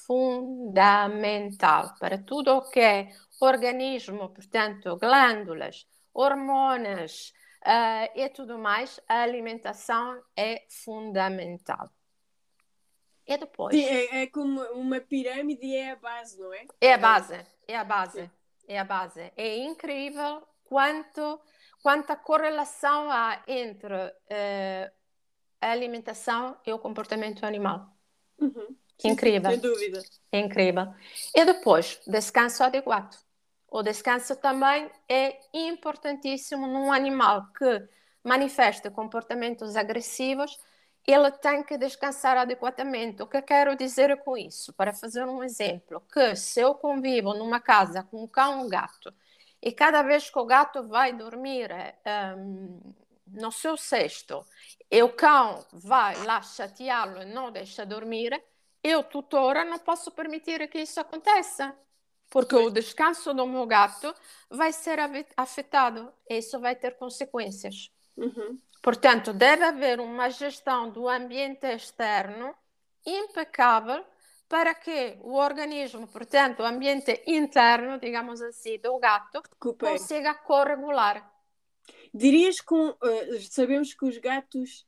fundamental 0.10 1.94
para 2.00 2.18
tudo 2.18 2.58
o 2.58 2.62
que 2.64 2.80
é 2.80 3.12
organismo, 3.40 4.30
portanto, 4.30 4.98
glândulas, 4.98 5.88
hormonas 6.12 7.32
uh, 7.62 8.10
e 8.16 8.28
tudo 8.30 8.58
mais, 8.58 9.00
a 9.08 9.22
alimentação 9.22 10.20
é 10.36 10.66
fundamental. 10.68 11.92
E 13.28 13.38
depois? 13.38 13.76
Sim, 13.76 13.86
é, 13.86 14.24
é, 14.24 14.28
como 14.28 14.64
uma 14.74 15.00
pirâmide 15.00 15.76
é 15.76 15.92
a 15.92 15.96
base, 15.96 16.40
não 16.40 16.52
é? 16.52 16.66
É 16.82 16.94
a 16.94 16.98
base, 16.98 17.46
é 17.68 17.78
a 17.78 17.84
base, 17.84 18.24
Sim. 18.24 18.32
é 18.68 18.80
a 18.80 18.84
base. 18.84 19.32
É 19.38 19.58
incrível 19.58 20.42
quanto, 20.64 21.40
quanta 21.84 22.16
correlação 22.16 23.12
há 23.12 23.44
entre 23.48 23.94
uh, 23.94 24.92
a 25.62 25.72
alimentação 25.72 26.58
e 26.66 26.74
o 26.74 26.80
comportamento 26.80 27.46
animal. 27.46 27.96
Uhum. 28.40 28.76
Incrível. 29.04 29.52
Sem 29.52 29.60
dúvida. 29.60 30.04
Incrível. 30.32 30.94
E 31.36 31.46
depois, 31.46 32.00
descanso 32.06 32.64
adequado. 32.64 33.18
O 33.72 33.84
descanso 33.84 34.36
também 34.36 34.90
é 35.08 35.40
importantíssimo 35.54 36.68
num 36.68 36.92
animal 36.92 37.48
que 37.58 37.88
manifesta 38.24 38.92
comportamentos 38.92 39.76
agressivos, 39.76 40.60
ele 41.08 41.32
tem 41.32 41.64
que 41.64 41.78
descansar 41.78 42.38
adequadamente. 42.38 43.24
O 43.24 43.28
que 43.28 43.42
quero 43.42 43.76
dizer 43.76 44.18
com 44.18 44.38
isso? 44.38 44.74
Para 44.74 44.94
fazer 44.94 45.26
um 45.26 45.44
exemplo, 45.44 46.02
que 46.12 46.36
se 46.36 46.60
eu 46.60 46.76
convivo 46.76 47.34
numa 47.34 47.60
casa 47.60 48.04
com 48.04 48.24
um 48.24 48.28
cão 48.28 48.62
e 48.62 48.66
um 48.66 48.70
gato 48.70 49.14
e 49.62 49.72
cada 49.72 50.02
vez 50.02 50.30
que 50.30 50.40
o 50.40 50.46
gato 50.46 50.88
vai 50.88 51.14
dormir 51.14 51.70
um, 52.38 52.94
no 53.28 53.52
seu 53.52 53.76
cesto 53.76 54.46
e 54.90 55.02
o 55.04 55.10
cão 55.10 55.66
vai 55.72 56.16
lá 56.26 56.42
chateá-lo 56.42 57.22
e 57.22 57.26
não 57.26 57.52
deixa 57.52 57.86
dormir, 57.86 58.42
eu, 58.84 59.04
tutora, 59.04 59.66
não 59.66 59.80
posso 59.80 60.12
permitir 60.12 60.68
que 60.70 60.80
isso 60.80 61.00
aconteça. 61.00 61.76
Porque 62.30 62.56
o 62.56 62.70
descanso 62.70 63.34
do 63.34 63.48
meu 63.48 63.66
gato 63.66 64.14
vai 64.50 64.72
ser 64.72 65.00
afetado 65.36 66.14
e 66.30 66.38
isso 66.38 66.60
vai 66.60 66.76
ter 66.76 66.96
consequências. 66.96 67.92
Uhum. 68.16 68.60
Portanto, 68.82 69.34
deve 69.34 69.64
haver 69.64 70.00
uma 70.00 70.30
gestão 70.30 70.90
do 70.90 71.10
ambiente 71.10 71.66
externo 71.66 72.56
impecável 73.06 74.06
para 74.48 74.74
que 74.74 75.18
o 75.22 75.36
organismo, 75.36 76.08
portanto, 76.08 76.62
o 76.62 76.66
ambiente 76.66 77.24
interno, 77.28 78.00
digamos 78.00 78.42
assim, 78.42 78.80
do 78.80 78.98
gato, 78.98 79.42
Recupere. 79.42 79.92
consiga 79.92 80.34
corregular. 80.34 81.32
Dirias 82.14 82.62
que 82.62 82.74
uh, 82.74 82.98
sabemos 83.50 83.94
que 83.94 84.06
os 84.06 84.18
gatos 84.18 84.88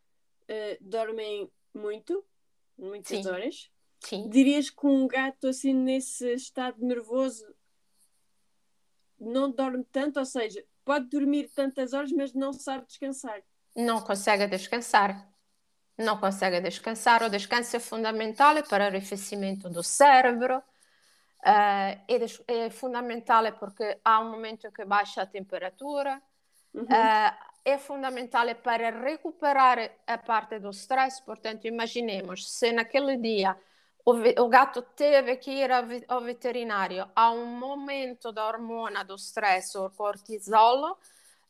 uh, 0.49 0.77
dormem 0.79 1.51
muito, 1.73 2.25
muitas 2.77 3.23
Sim. 3.23 3.27
horas. 3.29 3.71
Sim. 4.01 4.29
Dirias 4.29 4.69
que 4.69 4.85
um 4.85 5.07
gato 5.07 5.47
assim 5.47 5.73
nesse 5.73 6.33
estado 6.33 6.83
nervoso 6.83 7.45
não 9.19 9.49
dorme 9.51 9.85
tanto, 9.91 10.19
ou 10.19 10.25
seja, 10.25 10.63
pode 10.83 11.07
dormir 11.07 11.49
tantas 11.53 11.93
horas, 11.93 12.11
mas 12.11 12.33
não 12.33 12.51
sabe 12.51 12.87
descansar. 12.87 13.41
Não 13.75 14.01
consegue 14.01 14.47
descansar 14.47 15.31
não 16.01 16.17
consegue 16.17 16.59
descansar. 16.59 17.23
O 17.23 17.29
descanso 17.29 17.75
é 17.75 17.79
fundamental 17.79 18.61
para 18.63 18.85
o 18.85 18.87
arrefecimento 18.87 19.69
do 19.69 19.83
cérebro, 19.83 20.57
uh, 20.57 20.63
é, 21.45 22.25
é, 22.47 22.69
fundamental 22.69 23.43
porque 23.53 23.99
há 24.03 24.19
um 24.19 24.31
momento 24.31 24.71
que 24.71 24.83
baixa 24.83 25.21
a 25.21 25.25
temperatura, 25.25 26.21
uhum. 26.73 26.83
uh, 26.83 27.51
é 27.63 27.77
fundamental 27.77 28.53
para 28.55 28.89
recuperar 28.89 29.91
a 30.07 30.17
parte 30.17 30.59
do 30.59 30.71
stress. 30.71 31.21
Portanto, 31.23 31.65
imaginemos 31.65 32.51
se 32.51 32.71
naquele 32.71 33.17
dia 33.17 33.55
o, 34.05 34.47
gato 34.47 34.81
teve 34.81 35.37
que 35.37 35.51
ir 35.51 35.69
ao 36.07 36.21
veterinário, 36.21 37.09
há 37.15 37.31
um 37.31 37.45
momento 37.45 38.31
da 38.31 38.47
hormona 38.47 39.03
do 39.03 39.15
stress, 39.15 39.77
o 39.77 39.89
cortisol 39.89 40.97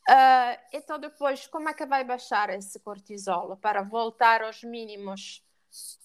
Uh, 0.08 0.58
então, 0.72 0.98
depois, 0.98 1.46
como 1.46 1.68
é 1.68 1.74
que 1.74 1.86
vai 1.86 2.02
baixar 2.02 2.50
esse 2.50 2.80
cortisol 2.80 3.56
para 3.56 3.82
voltar 3.82 4.42
aos 4.42 4.62
mínimos 4.62 5.44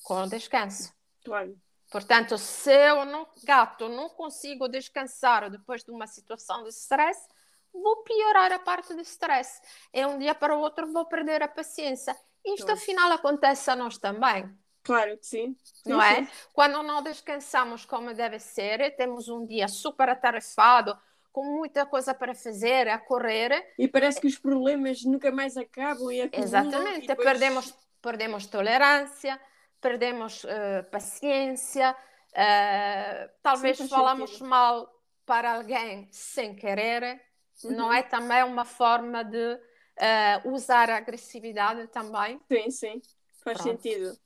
com 0.04 0.22
o 0.22 0.30
descanso? 0.30 0.94
Claro. 1.26 1.60
Portanto, 1.92 2.38
se 2.38 2.72
eu, 2.72 3.06
não, 3.06 3.28
gato, 3.44 3.90
não 3.90 4.10
consigo 4.10 4.68
descansar 4.68 5.50
depois 5.50 5.84
de 5.84 5.92
uma 5.92 6.06
situação 6.06 6.64
de 6.64 6.70
stress, 6.70 7.28
vou 7.74 8.04
piorar 8.04 8.52
a 8.52 8.60
parte 8.60 8.94
do 8.94 9.02
stress. 9.02 9.62
E 9.94 10.06
um 10.06 10.20
dia 10.20 10.36
para 10.36 10.56
o 10.56 10.60
outro 10.60 10.92
vou 10.92 11.06
perder 11.06 11.42
a 11.42 11.48
paciência. 11.48 12.16
Isto, 12.46 12.72
afinal, 12.72 13.12
acontece 13.12 13.72
a 13.72 13.76
nós 13.76 13.98
também. 13.98 14.48
Claro 14.88 15.18
que 15.18 15.26
sim. 15.26 15.56
sim 15.62 15.90
não 15.90 16.02
é? 16.02 16.26
Quando 16.54 16.82
não 16.82 17.04
descansamos 17.04 17.84
como 17.84 18.14
deve 18.14 18.40
ser, 18.40 18.96
temos 18.96 19.28
um 19.28 19.46
dia 19.46 19.68
super 19.68 20.08
atarefado, 20.08 20.98
com 21.34 21.44
muita 21.44 21.86
coisa 21.86 22.14
para 22.14 22.34
fazer, 22.34 22.88
a 22.88 22.98
correr. 22.98 23.74
E 23.78 23.86
parece 23.86 24.22
que 24.22 24.28
os 24.28 24.40
problemas 24.40 25.04
nunca 25.04 25.30
mais 25.30 25.58
acabam 25.58 26.10
e 26.10 26.22
acumulam. 26.22 26.48
Exatamente, 26.48 27.04
e 27.04 27.08
depois... 27.08 27.28
perdemos, 27.28 27.76
perdemos 28.02 28.46
tolerância, 28.48 29.40
perdemos 29.82 30.46
uh, 30.46 30.90
paciência, 30.90 31.92
uh, 31.92 33.30
talvez 33.44 33.78
falamos 33.90 34.32
sentido. 34.32 34.48
mal 34.48 34.90
para 35.26 35.56
alguém 35.56 36.08
sem 36.12 36.56
querer. 36.56 37.22
Uhum. 37.62 37.72
Não 37.72 37.94
é 37.94 38.02
também 38.04 38.42
uma 38.44 38.64
forma 38.64 39.24
de 39.24 39.54
uh, 39.54 40.52
usar 40.52 40.90
a 40.90 40.98
agressividade 40.98 41.88
também? 41.88 42.40
Sim, 42.50 42.72
sim, 42.72 43.02
faz 43.44 43.58
Pronto. 43.58 43.64
sentido. 43.64 44.18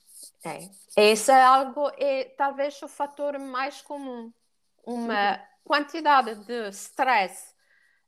É. 0.44 0.70
Esse 0.98 1.32
é 1.32 1.42
algo, 1.42 1.92
é 1.98 2.26
talvez 2.38 2.82
o 2.82 2.88
fator 2.88 3.38
mais 3.40 3.82
comum. 3.82 4.32
Uma, 4.86 5.34
uhum 5.34 5.52
quantidade 5.64 6.36
de 6.46 6.70
stress 6.70 7.54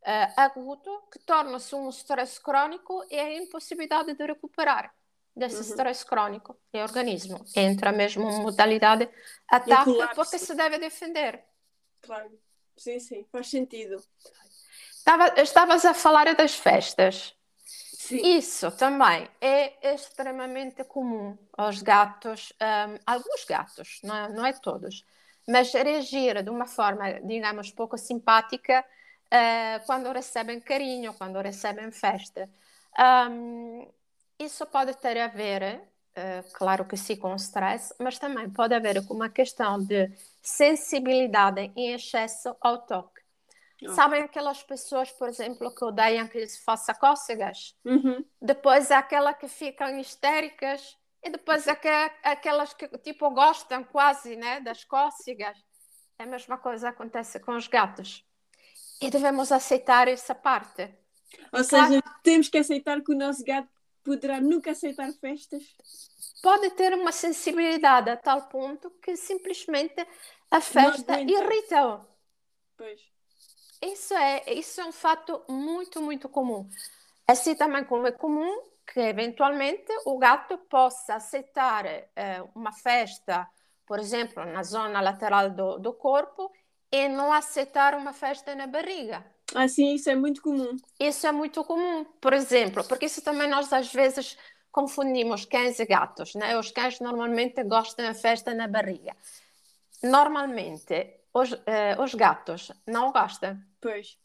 uh, 0.01 0.33
agudo 0.35 1.01
que 1.11 1.19
torna-se 1.19 1.73
um 1.75 1.89
stress 1.89 2.39
crónico 2.41 3.05
e 3.09 3.19
a 3.19 3.37
impossibilidade 3.37 4.13
de 4.13 4.25
recuperar 4.25 4.93
desse 5.35 5.57
uhum. 5.57 5.61
stress 5.61 6.05
crónico 6.05 6.57
e 6.73 6.81
organismo. 6.81 7.43
Entra 7.55 7.91
mesmo 7.91 8.23
uma 8.23 8.39
modalidade 8.39 9.09
ataque 9.47 9.91
porque 10.15 10.37
se 10.37 10.53
deve 10.53 10.77
defender. 10.77 11.43
Claro, 12.01 12.37
sim, 12.77 12.99
sim, 12.99 13.25
faz 13.31 13.49
sentido. 13.49 14.03
Estava, 14.91 15.41
estavas 15.41 15.85
a 15.85 15.93
falar 15.93 16.33
das 16.35 16.55
festas. 16.55 17.35
Sim. 18.05 18.19
Isso 18.37 18.69
também 18.71 19.29
é 19.39 19.93
extremamente 19.93 20.83
comum 20.83 21.37
aos 21.57 21.81
gatos, 21.81 22.51
um, 22.61 22.99
alguns 23.05 23.45
gatos, 23.45 23.99
não 24.03 24.15
é, 24.15 24.29
não 24.29 24.45
é 24.45 24.51
todos, 24.51 25.05
mas 25.47 25.71
reagir 25.73 26.43
de 26.43 26.49
uma 26.49 26.65
forma, 26.67 27.13
digamos, 27.21 27.71
pouco 27.71 27.97
simpática 27.97 28.83
uh, 29.27 29.85
quando 29.85 30.11
recebem 30.11 30.59
carinho, 30.59 31.13
quando 31.13 31.39
recebem 31.39 31.91
festa. 31.91 32.49
Um, 32.99 33.87
isso 34.37 34.65
pode 34.65 34.95
ter 34.97 35.17
a 35.19 35.27
ver, 35.27 35.81
uh, 36.17 36.51
claro 36.53 36.83
que 36.85 36.97
sim, 36.97 37.15
com 37.15 37.33
stress, 37.35 37.93
mas 37.99 38.19
também 38.19 38.49
pode 38.49 38.73
haver 38.73 39.05
com 39.05 39.13
uma 39.13 39.29
questão 39.29 39.81
de 39.81 40.11
sensibilidade 40.41 41.71
em 41.75 41.93
excesso 41.93 42.53
ao 42.59 42.79
toque. 42.85 43.12
Oh. 43.87 43.93
Sabem 43.93 44.23
aquelas 44.23 44.63
pessoas, 44.63 45.11
por 45.11 45.27
exemplo, 45.27 45.73
que 45.73 45.83
odeiam 45.83 46.27
que 46.27 46.47
se 46.47 46.63
faça 46.63 46.93
cócegas? 46.93 47.75
Uhum. 47.83 48.23
Depois 48.41 48.91
aquela 48.91 49.33
que 49.33 49.47
ficam 49.47 49.97
histéricas 49.99 50.97
e 51.23 51.29
depois 51.29 51.65
aquelas 51.67 52.73
que 52.73 52.87
tipo 52.99 53.29
gostam 53.31 53.83
quase 53.83 54.35
né, 54.35 54.59
das 54.59 54.83
cócegas. 54.83 55.57
É 56.19 56.23
a 56.23 56.27
mesma 56.27 56.57
coisa 56.57 56.89
acontece 56.89 57.39
com 57.39 57.55
os 57.55 57.67
gatos. 57.67 58.25
E 59.01 59.09
devemos 59.09 59.51
aceitar 59.51 60.07
essa 60.07 60.35
parte. 60.35 60.93
Ou 61.51 61.63
seja, 61.63 62.01
temos 62.21 62.49
que 62.49 62.57
aceitar 62.57 63.01
que 63.01 63.11
o 63.11 63.17
nosso 63.17 63.43
gato 63.43 63.69
poderá 64.03 64.39
nunca 64.39 64.71
aceitar 64.71 65.11
festas. 65.13 65.63
Pode 66.41 66.69
ter 66.71 66.93
uma 66.93 67.11
sensibilidade 67.11 68.09
a 68.09 68.17
tal 68.17 68.49
ponto 68.49 68.89
que 69.01 69.15
simplesmente 69.15 70.05
a 70.51 70.59
festa 70.59 71.21
irrita-o. 71.21 72.05
Pois. 72.77 73.12
Isso 73.83 74.13
é, 74.13 74.53
isso 74.53 74.79
é 74.79 74.85
um 74.85 74.91
fato 74.91 75.41
muito, 75.49 76.01
muito 76.01 76.29
comum. 76.29 76.67
Assim 77.27 77.55
também 77.55 77.83
como 77.83 78.07
é 78.07 78.11
comum 78.11 78.63
que 78.85 78.99
eventualmente 78.99 79.91
o 80.05 80.17
gato 80.17 80.57
possa 80.69 81.15
aceitar 81.15 81.85
eh, 81.85 82.43
uma 82.55 82.71
festa, 82.71 83.47
por 83.85 83.99
exemplo, 83.99 84.43
na 84.45 84.63
zona 84.63 85.01
lateral 85.01 85.49
do, 85.49 85.79
do 85.79 85.93
corpo 85.93 86.51
e 86.91 87.09
não 87.09 87.31
aceitar 87.31 87.95
uma 87.95 88.13
festa 88.13 88.55
na 88.55 88.67
barriga. 88.67 89.25
Ah, 89.55 89.67
sim, 89.67 89.95
isso 89.95 90.09
é 90.09 90.15
muito 90.15 90.41
comum. 90.41 90.75
Isso 90.99 91.27
é 91.27 91.31
muito 91.31 91.63
comum, 91.63 92.05
por 92.21 92.33
exemplo, 92.33 92.83
porque 92.85 93.05
isso 93.05 93.21
também 93.21 93.49
nós 93.49 93.71
às 93.71 93.91
vezes 93.91 94.37
confundimos 94.71 95.45
cães 95.45 95.79
e 95.79 95.85
gatos, 95.85 96.35
né? 96.35 96.57
Os 96.57 96.71
cães 96.71 96.99
normalmente 96.99 97.63
gostam 97.63 98.05
da 98.05 98.13
festa 98.13 98.53
na 98.53 98.67
barriga. 98.67 99.15
Normalmente, 100.03 101.22
os, 101.33 101.51
eh, 101.65 101.95
os 101.99 102.13
gatos 102.13 102.71
não 102.85 103.11
gostam. 103.11 103.57
Pois 103.81 104.17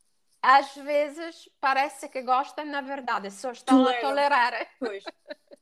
às 0.43 0.75
vezes 0.77 1.49
parece 1.61 2.09
que 2.09 2.23
gostam, 2.23 2.65
na 2.65 2.81
verdade, 2.81 3.31
só 3.31 3.51
estão 3.51 3.87
a 3.87 3.95
tolerar. 3.95 4.55
Pois. 4.79 5.05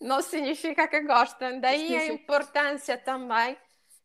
Não 0.00 0.22
significa 0.22 0.88
que 0.88 1.00
gostam. 1.00 1.60
Daí 1.60 1.94
a 1.94 2.06
importância 2.06 2.96
também, 2.96 3.56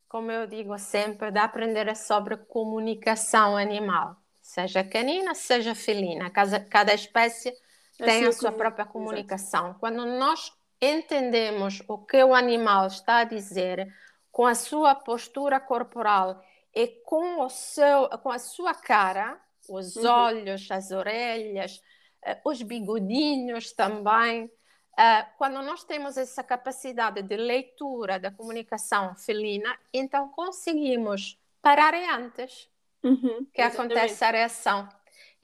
como 0.10 0.32
eu 0.32 0.46
digo 0.48 0.78
sempre, 0.78 1.32
de 1.32 1.40
aprender 1.40 1.96
sobre 1.96 2.36
comunicação 2.36 3.56
animal, 3.56 4.18
seja 4.42 4.84
canina, 4.84 5.34
seja 5.34 5.74
felina. 5.74 6.30
Cada, 6.30 6.60
cada 6.60 6.94
espécie 6.94 7.54
tem 7.98 8.26
a, 8.26 8.30
a 8.30 8.34
sua 8.34 8.52
própria 8.52 8.86
comunicação. 8.86 9.68
Exato. 9.68 9.80
Quando 9.80 10.06
nós 10.06 10.52
entendemos 10.82 11.82
o 11.88 11.98
que 12.00 12.22
o 12.22 12.34
animal 12.34 12.88
está 12.88 13.20
a 13.20 13.24
dizer 13.24 13.88
com 14.34 14.48
a 14.48 14.56
sua 14.56 14.96
postura 14.96 15.60
corporal 15.60 16.44
e 16.74 16.88
com, 16.88 17.42
o 17.42 17.50
seu, 17.50 18.10
com 18.24 18.32
a 18.32 18.40
sua 18.40 18.74
cara, 18.74 19.40
os 19.70 19.96
uhum. 19.96 20.10
olhos, 20.10 20.70
as 20.72 20.90
orelhas, 20.90 21.78
uh, 22.26 22.50
os 22.50 22.64
bigodinhos 22.64 23.72
também. 23.72 24.46
Uh, 24.46 25.26
quando 25.38 25.62
nós 25.62 25.84
temos 25.84 26.18
essa 26.18 26.44
capacidade 26.44 27.22
de 27.22 27.38
leitura 27.38 28.20
da 28.20 28.32
comunicação 28.32 29.16
felina, 29.16 29.78
então 29.94 30.28
conseguimos 30.30 31.40
parar 31.62 31.94
antes 31.94 32.68
uhum, 33.04 33.46
que 33.54 33.62
acontece 33.62 34.26
a 34.26 34.32
reação. 34.32 34.90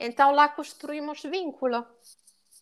Então 0.00 0.32
lá 0.32 0.48
construímos 0.48 1.22
vínculo, 1.22 1.86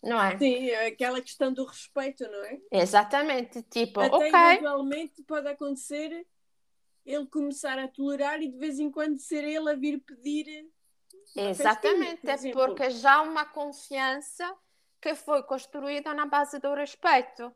não 0.02 0.22
é? 0.22 0.38
Sim, 0.38 0.70
é 0.70 0.86
aquela 0.86 1.20
questão 1.20 1.52
do 1.52 1.64
respeito, 1.64 2.24
não 2.24 2.44
é? 2.44 2.58
Exatamente, 2.70 3.62
tipo, 3.62 4.00
Até 4.00 4.14
ok. 4.14 4.28
eventualmente 4.28 5.22
pode 5.24 5.48
acontecer 5.48 6.26
ele 7.04 7.26
começar 7.26 7.78
a 7.78 7.88
tolerar 7.88 8.42
e 8.42 8.48
de 8.48 8.58
vez 8.58 8.78
em 8.78 8.90
quando 8.90 9.18
ser 9.18 9.42
ele 9.44 9.70
a 9.70 9.74
vir 9.74 9.98
pedir 10.00 10.68
Exatamente, 11.34 12.20
festinha, 12.20 12.52
por 12.52 12.68
porque 12.68 12.90
já 12.90 13.14
há 13.16 13.22
uma 13.22 13.44
confiança 13.44 14.54
que 15.00 15.14
foi 15.14 15.42
construída 15.42 16.12
na 16.14 16.26
base 16.26 16.58
do 16.58 16.74
respeito. 16.74 17.54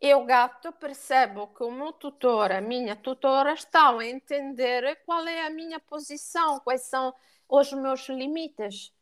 Eu, 0.00 0.24
gato, 0.24 0.72
percebo 0.72 1.48
que 1.48 1.62
o 1.64 1.70
meu 1.70 1.92
tutor, 1.92 2.52
a 2.52 2.60
minha 2.60 2.94
tutora, 2.94 3.54
estão 3.54 3.98
a 3.98 4.06
entender 4.06 5.00
qual 5.04 5.26
é 5.26 5.46
a 5.46 5.50
minha 5.50 5.80
posição, 5.80 6.60
quais 6.60 6.82
são 6.82 7.14
os 7.48 7.72
meus 7.72 8.08
limites. 8.08 8.92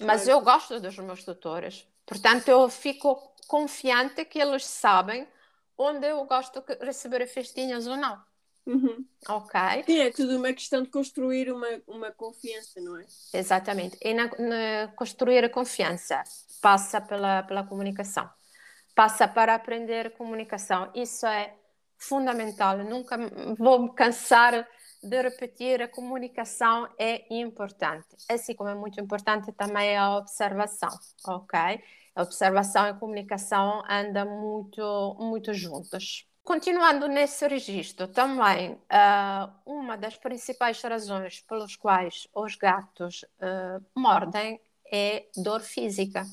Mas 0.00 0.26
eu 0.26 0.40
gosto 0.40 0.80
dos 0.80 0.98
meus 0.98 1.24
tutores. 1.24 1.86
Portanto, 2.08 2.48
eu 2.48 2.68
fico 2.70 3.16
confiante 3.46 4.24
que 4.24 4.38
eles 4.38 4.64
sabem 4.64 5.28
onde 5.76 6.06
eu 6.06 6.24
gosto 6.24 6.62
de 6.62 6.84
receber 6.84 7.26
festinhas 7.26 7.86
ou 7.86 7.96
não. 7.96 8.20
Uhum. 8.66 9.04
Ok? 9.28 9.60
Sim, 9.86 9.98
é 10.00 10.10
tudo 10.10 10.36
uma 10.36 10.52
questão 10.52 10.82
de 10.82 10.90
construir 10.90 11.50
uma, 11.50 11.68
uma 11.86 12.10
confiança, 12.10 12.80
não 12.80 12.98
é? 12.98 13.04
Exatamente. 13.32 13.96
E 14.02 14.12
na, 14.12 14.24
na 14.24 14.88
construir 14.94 15.44
a 15.44 15.48
confiança 15.48 16.22
passa 16.60 17.00
pela, 17.00 17.42
pela 17.44 17.64
comunicação. 17.64 18.28
Passa 18.94 19.28
para 19.28 19.54
aprender 19.54 20.10
comunicação. 20.16 20.90
Isso 20.94 21.26
é 21.26 21.54
fundamental. 21.98 22.78
Nunca 22.78 23.16
vou 23.56 23.82
me 23.82 23.94
cansar 23.94 24.68
de 25.02 25.22
repetir, 25.22 25.82
a 25.82 25.88
comunicação 25.88 26.88
é 26.98 27.24
importante. 27.34 28.16
Assim 28.28 28.54
como 28.54 28.70
é 28.70 28.74
muito 28.74 29.00
importante 29.00 29.52
também 29.52 29.96
a 29.96 30.16
observação, 30.16 30.90
ok? 31.26 31.58
A 32.14 32.22
observação 32.22 32.86
e 32.86 32.90
a 32.90 32.94
comunicação 32.94 33.82
andam 33.88 34.26
muito, 34.26 35.16
muito 35.20 35.54
juntas. 35.54 36.26
Continuando 36.42 37.06
nesse 37.08 37.46
registro, 37.46 38.08
também 38.08 38.72
uh, 38.72 39.52
uma 39.66 39.96
das 39.96 40.16
principais 40.16 40.80
razões 40.80 41.40
pelas 41.42 41.76
quais 41.76 42.26
os 42.34 42.56
gatos 42.56 43.22
uh, 43.22 43.84
mordem 43.94 44.58
é 44.90 45.26
dor 45.36 45.60
física. 45.60 46.24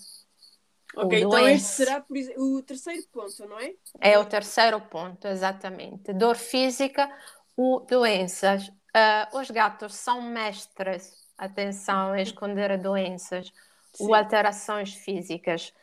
Ok, 0.95 1.19
então 1.19 1.47
este 1.49 1.67
será 1.67 2.05
o 2.37 2.61
terceiro 2.61 3.03
ponto, 3.11 3.45
não 3.45 3.59
é? 3.59 3.73
É 3.99 4.17
o 4.17 4.23
terceiro 4.23 4.79
ponto, 4.79 5.27
exatamente. 5.27 6.13
Dor 6.13 6.37
física 6.37 7.11
o 7.55 7.79
doenças. 7.81 8.67
Uh, 8.67 9.37
os 9.39 9.51
gatos 9.51 9.95
são 9.95 10.21
mestres, 10.21 11.13
atenção, 11.37 12.11
a 12.11 12.21
esconder 12.21 12.77
doenças 12.77 13.51
Sim. 13.93 14.05
ou 14.05 14.13
alterações 14.13 14.93
físicas. 14.93 15.73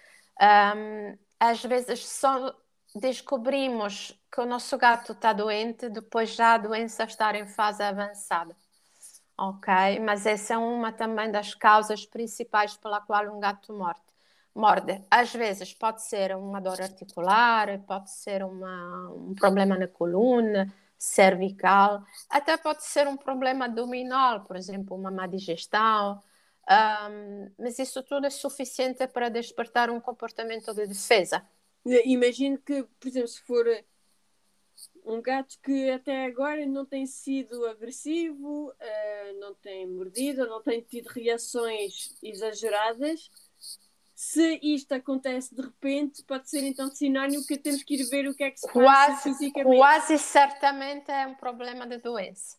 Um, 0.41 1.19
às 1.39 1.63
vezes 1.63 2.07
só 2.09 2.55
descobrimos 2.95 4.19
que 4.33 4.41
o 4.41 4.47
nosso 4.47 4.77
gato 4.79 5.13
está 5.13 5.33
doente 5.33 5.89
depois 5.89 6.35
já 6.35 6.55
a 6.55 6.59
doença 6.59 7.05
estar 7.05 7.35
em 7.35 7.47
fase 7.47 7.83
avançada. 7.83 8.57
Ok? 9.37 9.73
Mas 10.01 10.27
essa 10.27 10.55
é 10.55 10.59
uma 10.59 10.93
também 10.93 11.31
das 11.31 11.55
causas 11.55 12.07
principais 12.07 12.77
pela 12.77 13.01
qual 13.01 13.27
um 13.35 13.41
gato 13.41 13.73
morde. 13.73 14.01
Morde. 14.55 15.03
Às 15.11 15.33
vezes 15.33 15.73
pode 15.73 16.03
ser 16.03 16.37
uma 16.37 16.61
dor 16.61 16.81
articular, 16.81 17.79
pode 17.87 18.11
ser 18.11 18.45
uma, 18.45 19.11
um 19.11 19.35
problema 19.35 19.79
na 19.79 19.89
coluna, 19.89 20.73
cervical, 21.03 22.05
até 22.31 22.57
pode 22.57 22.85
ser 22.85 23.09
um 23.09 23.17
problema 23.17 23.65
abdominal, 23.65 24.45
por 24.45 24.55
exemplo, 24.55 24.97
uma 24.97 25.11
má 25.11 25.27
digestão, 25.27 26.23
um, 26.71 27.51
mas 27.59 27.77
isso 27.81 28.05
tudo 28.05 28.25
é 28.25 28.31
suficiente 28.31 29.05
para 29.09 29.29
despertar 29.29 29.91
um 29.91 30.01
comportamento 30.01 30.73
de 30.73 30.87
defesa. 30.87 31.45
Imagino 32.05 32.57
que, 32.57 32.85
por 33.01 33.09
exemplo, 33.09 33.27
se 33.27 33.41
for 33.43 33.67
um 35.05 35.21
gato 35.21 35.59
que 35.61 35.91
até 35.91 36.27
agora 36.27 36.65
não 36.67 36.87
tem 36.87 37.05
sido 37.05 37.67
agressivo, 37.67 38.69
uh, 38.69 39.41
não 39.41 39.55
tem 39.55 39.85
mordido, 39.88 40.47
não 40.47 40.62
tem 40.62 40.83
tido 40.83 41.09
reações 41.09 42.15
exageradas, 42.23 43.29
se 44.25 44.61
isto 44.63 44.95
acontece 44.95 45.53
de 45.53 45.61
repente, 45.61 46.23
pode 46.23 46.49
ser 46.49 46.63
então 46.63 46.89
sinónimo 46.89 47.45
que 47.45 47.59
temos 47.59 47.83
que 47.83 47.97
ir 47.97 48.05
ver 48.09 48.29
o 48.29 48.35
que 48.35 48.45
é 48.45 48.53
que 48.53 48.61
se 48.61 48.71
quase, 48.71 49.15
passa 49.15 49.23
fisicamente. 49.25 49.77
Quase 49.77 50.17
certamente 50.17 51.11
é 51.11 51.27
um 51.27 51.35
problema 51.35 51.89
de 51.89 51.99
doença. 51.99 52.57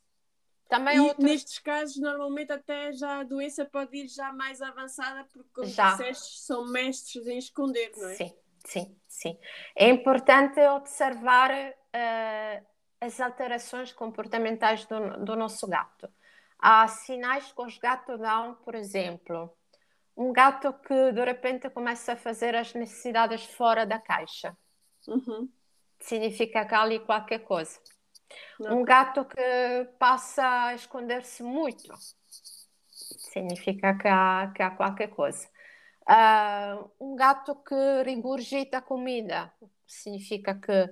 Também 0.67 0.97
e 0.97 0.99
outro... 0.99 1.23
nestes 1.23 1.59
casos, 1.59 1.95
normalmente 1.95 2.51
até 2.51 2.91
já 2.91 3.21
a 3.21 3.23
doença 3.23 3.63
pode 3.63 3.95
ir 3.95 4.09
já 4.09 4.33
mais 4.33 4.61
avançada, 4.61 5.23
porque 5.31 5.49
como 5.53 5.67
já. 5.67 5.91
disseste, 5.91 6.41
são 6.41 6.67
mestres 6.67 7.25
em 7.27 7.37
esconder, 7.37 7.93
não 7.95 8.09
é? 8.09 8.15
Sim, 8.15 8.33
sim, 8.65 8.97
sim. 9.07 9.39
É 9.73 9.87
importante 9.87 10.59
observar 10.59 11.49
uh, 11.49 12.65
as 12.99 13.21
alterações 13.21 13.93
comportamentais 13.93 14.85
do, 14.85 15.23
do 15.23 15.37
nosso 15.37 15.65
gato. 15.65 16.11
Há 16.59 16.85
sinais 16.89 17.53
que 17.53 17.61
os 17.61 17.77
gatos 17.77 18.19
dão, 18.19 18.55
por 18.55 18.75
exemplo, 18.75 19.55
um 20.15 20.31
gato 20.31 20.73
que 20.73 21.11
de 21.11 21.23
repente 21.23 21.69
começa 21.69 22.13
a 22.13 22.15
fazer 22.15 22.55
as 22.55 22.73
necessidades 22.73 23.43
fora 23.45 23.85
da 23.85 23.99
caixa. 23.99 24.55
Uhum. 25.07 25.49
Significa 25.99 26.65
que 26.65 26.75
há 26.75 26.81
ali 26.81 26.99
qualquer 26.99 27.39
coisa. 27.39 27.79
Não. 28.59 28.79
Um 28.79 28.83
gato 28.83 29.25
que 29.25 29.85
passa 29.97 30.65
a 30.65 30.75
esconder-se 30.75 31.43
muito. 31.43 31.93
Significa 32.89 33.97
que 33.97 34.07
há, 34.07 34.51
que 34.55 34.61
há 34.61 34.71
qualquer 34.71 35.09
coisa. 35.09 35.47
Uh, 36.03 36.89
um 36.99 37.15
gato 37.15 37.55
que 37.55 38.03
regurgita 38.03 38.77
a 38.77 38.81
comida. 38.81 39.51
Significa 39.87 40.55
que 40.55 40.89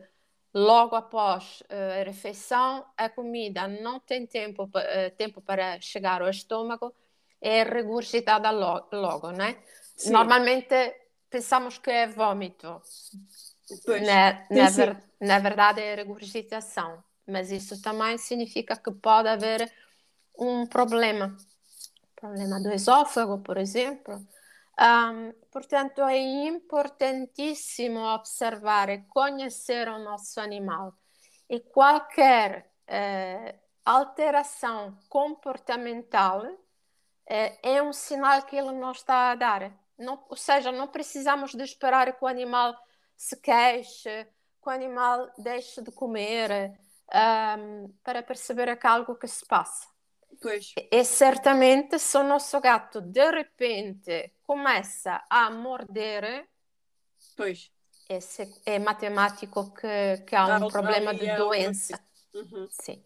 logo 0.53 0.95
após 0.95 1.61
uh, 1.61 2.01
a 2.01 2.03
refeição, 2.03 2.85
a 2.97 3.09
comida 3.09 3.67
não 3.67 3.99
tem 3.99 4.25
tempo, 4.25 4.63
uh, 4.63 5.15
tempo 5.17 5.41
para 5.41 5.79
chegar 5.81 6.21
ao 6.21 6.29
estômago 6.29 6.93
é 7.41 7.63
regurgitada 7.63 8.51
logo, 8.51 8.95
logo 8.95 9.31
né? 9.31 9.57
Normalmente 10.05 10.95
pensamos 11.29 11.77
que 11.77 11.89
é 11.89 12.07
vômito. 12.07 12.81
Na, 13.87 14.45
na, 14.49 14.69
ver, 14.69 15.03
na, 15.19 15.39
verdade 15.39 15.81
é 15.81 15.95
regurgitação, 15.95 17.01
mas 17.25 17.51
isso 17.51 17.81
também 17.81 18.17
significa 18.17 18.75
que 18.75 18.91
pode 18.91 19.29
haver 19.29 19.71
um 20.37 20.67
problema, 20.67 21.35
problema 22.15 22.61
do 22.61 22.71
esôfago, 22.71 23.39
por 23.39 23.57
exemplo. 23.57 24.15
Um, 24.79 25.31
portanto, 25.51 26.01
é 26.01 26.17
importantíssimo 26.17 27.99
observar 27.99 28.89
e 28.89 29.03
conhecer 29.03 29.87
o 29.87 29.99
nosso 29.99 30.39
animal 30.41 30.93
e 31.49 31.59
qualquer 31.59 32.71
uh, 32.89 33.59
alteração 33.85 34.97
comportamental 35.07 36.43
é, 37.27 37.75
é 37.75 37.83
um 37.83 37.93
sinal 37.93 38.41
que 38.43 38.55
ele 38.55 38.71
não 38.71 38.91
está 38.91 39.31
a 39.31 39.35
dar. 39.35 39.71
Não, 39.97 40.23
ou 40.29 40.35
seja, 40.35 40.71
não 40.71 40.87
precisamos 40.87 41.51
de 41.51 41.63
esperar 41.63 42.11
que 42.13 42.23
o 42.23 42.27
animal 42.27 42.75
se 43.15 43.39
queixe, 43.39 44.25
que 44.61 44.67
o 44.67 44.69
animal 44.69 45.31
deixe 45.37 45.81
de 45.81 45.91
comer 45.91 46.77
um, 47.13 47.93
para 48.03 48.23
perceber 48.23 48.75
que 48.77 48.87
algo 48.87 49.15
que 49.15 49.27
se 49.27 49.45
passa. 49.45 49.87
Pois. 50.41 50.73
E 50.91 51.03
certamente 51.03 51.99
se 51.99 52.17
o 52.17 52.23
nosso 52.23 52.59
gato 52.59 52.99
de 52.99 53.29
repente 53.29 54.33
começa 54.43 55.23
a 55.29 55.49
morder, 55.51 56.47
pois. 57.37 57.71
Esse 58.09 58.51
é 58.65 58.77
matemático 58.77 59.73
que, 59.73 60.17
que 60.27 60.35
há 60.35 60.57
um 60.57 60.67
problema 60.67 61.13
de 61.13 61.33
doença. 61.37 61.97
Uhum. 62.33 62.67
Sim. 62.69 63.03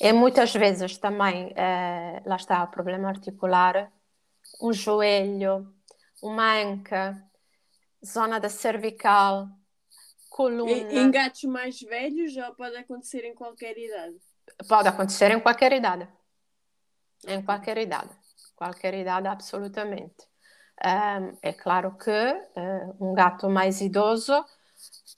E 0.00 0.12
muitas 0.12 0.52
vezes 0.54 0.98
também, 0.98 1.52
eh, 1.56 2.22
lá 2.24 2.36
está 2.36 2.62
o 2.62 2.68
problema 2.68 3.08
articular, 3.08 3.92
um 4.60 4.72
joelho, 4.72 5.72
uma 6.22 6.54
anca, 6.62 7.22
zona 8.04 8.38
da 8.38 8.48
cervical, 8.48 9.48
coluna. 10.30 10.70
Em, 10.70 10.98
em 10.98 11.10
gatos 11.10 11.42
mais 11.44 11.80
velhos 11.80 12.32
já 12.32 12.50
pode 12.52 12.76
acontecer 12.76 13.24
em 13.24 13.34
qualquer 13.34 13.76
idade? 13.76 14.16
Pode 14.68 14.88
acontecer 14.88 15.30
em 15.30 15.40
qualquer 15.40 15.72
idade. 15.72 16.08
Em 17.26 17.42
qualquer 17.42 17.78
idade. 17.78 18.10
Qualquer 18.54 18.94
idade, 18.94 19.26
absolutamente. 19.26 20.28
É 21.42 21.52
claro 21.52 21.96
que 21.98 22.10
uh, 22.10 23.04
um 23.04 23.14
gato 23.14 23.48
mais 23.50 23.80
idoso 23.80 24.44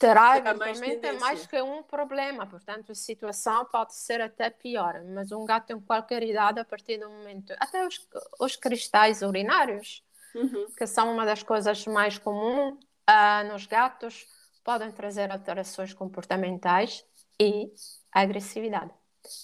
terá 0.01 0.39
eventualmente 0.39 1.07
mais, 1.07 1.21
mais 1.21 1.47
que 1.47 1.61
um 1.61 1.83
problema, 1.83 2.47
portanto 2.47 2.91
a 2.91 2.95
situação 2.95 3.67
pode 3.67 3.95
ser 3.95 4.23
até 4.23 4.49
pior, 4.49 5.05
mas 5.05 5.31
um 5.31 5.45
gato 5.45 5.75
em 5.75 5.81
qualquer 5.81 6.23
idade, 6.23 6.59
a 6.59 6.65
partir 6.65 6.97
do 6.97 7.11
momento, 7.11 7.55
até 7.61 7.87
os, 7.87 8.09
os 8.41 8.57
cristais 8.57 9.21
urinários, 9.21 10.03
uhum. 10.35 10.69
que 10.75 10.87
são 10.87 11.13
uma 11.13 11.27
das 11.27 11.43
coisas 11.43 11.87
mais 11.87 12.17
comuns 12.17 12.79
uh, 13.11 13.53
nos 13.53 13.67
gatos, 13.67 14.27
podem 14.65 14.91
trazer 14.91 15.31
alterações 15.31 15.93
comportamentais 15.93 17.05
e 17.39 17.71
agressividade. 18.11 18.91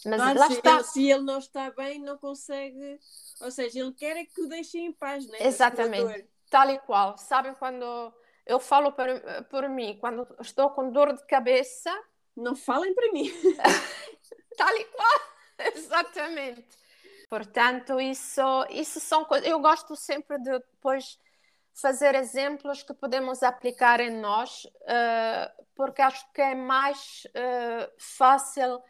Mas 0.06 0.20
ah, 0.22 0.32
lá 0.32 0.46
se 0.46 0.54
está. 0.54 0.74
Ele, 0.76 0.84
se 0.84 1.10
ele 1.10 1.22
não 1.22 1.38
está 1.38 1.70
bem, 1.70 2.00
não 2.00 2.16
consegue. 2.16 2.98
Ou 3.42 3.50
seja, 3.50 3.80
ele 3.80 3.92
quer 3.92 4.16
é 4.16 4.24
que 4.24 4.40
o 4.40 4.48
deixem 4.48 4.86
em 4.86 4.92
paz, 4.92 5.26
né? 5.28 5.36
Exatamente. 5.38 6.26
Tal 6.48 6.70
e 6.70 6.78
qual. 6.78 7.18
Sabem 7.18 7.52
quando 7.54 7.84
eu 8.46 8.60
falo 8.60 8.92
por, 8.92 9.06
por 9.50 9.68
mim, 9.68 9.98
quando 10.00 10.26
estou 10.40 10.70
com 10.70 10.90
dor 10.90 11.12
de 11.12 11.26
cabeça. 11.26 11.90
Não 12.36 12.54
falem 12.54 12.94
para 12.94 13.12
mim. 13.12 13.30
Tal 14.56 14.76
e 14.76 14.84
qual, 14.84 15.20
exatamente. 15.74 16.66
Portanto, 17.28 18.00
isso, 18.00 18.42
isso 18.70 19.00
são 19.00 19.24
coisas. 19.24 19.48
Eu 19.48 19.58
gosto 19.58 19.96
sempre 19.96 20.38
de 20.38 20.52
depois 20.52 21.18
fazer 21.74 22.14
exemplos 22.14 22.82
que 22.82 22.94
podemos 22.94 23.42
aplicar 23.42 24.00
em 24.00 24.10
nós, 24.10 24.64
uh, 24.64 25.64
porque 25.74 26.00
acho 26.00 26.24
que 26.32 26.40
é 26.40 26.54
mais 26.54 27.26
uh, 27.26 27.92
fácil 27.98 28.80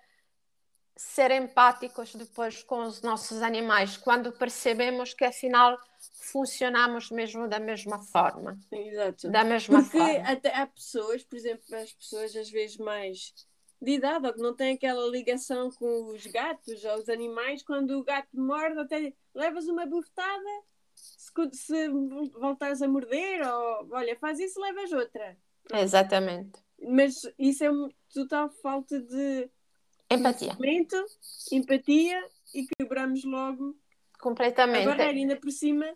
ser 0.96 1.30
empáticos 1.30 2.14
depois 2.14 2.62
com 2.62 2.86
os 2.86 3.02
nossos 3.02 3.42
animais, 3.42 3.96
quando 3.98 4.32
percebemos 4.32 5.12
que 5.12 5.24
afinal 5.24 5.78
funcionamos 6.32 7.10
mesmo 7.10 7.46
da 7.46 7.60
mesma 7.60 7.98
forma. 7.98 8.58
Exato. 8.72 9.30
Da 9.30 9.44
mesma 9.44 9.82
Porque 9.82 9.98
forma. 9.98 10.28
até 10.28 10.54
há 10.54 10.66
pessoas, 10.66 11.22
por 11.22 11.36
exemplo, 11.36 11.64
as 11.76 11.92
pessoas 11.92 12.34
às 12.34 12.50
vezes 12.50 12.78
mais 12.78 13.34
de 13.80 13.92
idade 13.92 14.26
ou 14.26 14.32
que 14.32 14.40
não 14.40 14.56
têm 14.56 14.74
aquela 14.74 15.06
ligação 15.08 15.70
com 15.70 16.06
os 16.06 16.26
gatos 16.26 16.82
ou 16.84 16.94
os 16.96 17.08
animais, 17.10 17.62
quando 17.62 17.98
o 17.98 18.02
gato 18.02 18.28
morde, 18.32 18.80
até 18.80 19.12
levas 19.34 19.68
uma 19.68 19.84
bufetada, 19.84 20.62
se, 20.94 21.30
se 21.52 21.88
voltares 22.30 22.80
a 22.80 22.88
morder, 22.88 23.46
ou 23.46 23.88
olha, 23.92 24.16
faz 24.16 24.40
isso, 24.40 24.58
levas 24.60 24.90
outra. 24.92 25.36
Exatamente. 25.74 26.58
Mas 26.80 27.20
isso 27.38 27.64
é 27.64 27.70
uma 27.70 27.90
total 28.12 28.48
falta 28.48 28.98
de 29.00 29.50
Empatia. 30.10 30.56
empatia 31.52 32.24
e 32.54 32.66
quebramos 32.66 33.24
logo 33.24 33.76
Completamente. 34.20 34.86
a 34.86 34.90
barreira. 34.90 35.18
Ainda 35.18 35.36
por 35.36 35.50
cima, 35.50 35.86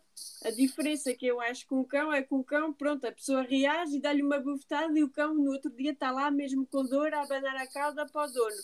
a 0.45 0.51
diferença 0.51 1.15
que 1.15 1.27
eu 1.27 1.41
acho 1.41 1.67
com 1.67 1.81
o 1.81 1.85
cão 1.85 2.13
é 2.13 2.23
que 2.23 2.35
o 2.35 2.45
cão, 2.45 2.73
pronto, 2.73 3.07
a 3.07 3.13
pessoa 3.13 3.43
reage 3.43 3.97
e 3.97 4.01
dá-lhe 4.01 4.23
uma 4.23 4.41
bufetada 4.41 4.99
e 4.99 5.03
o 5.03 5.11
cão 5.11 5.35
no 5.35 5.53
outro 5.53 5.71
dia 5.71 5.93
está 5.93 6.11
lá 6.11 6.31
mesmo 6.31 6.67
com 6.67 6.85
dor 6.85 7.15
a 7.15 7.23
abanar 7.23 7.57
a 7.57 7.67
cauda 7.67 8.07
para 8.07 8.27
o 8.27 8.33
dono. 8.33 8.57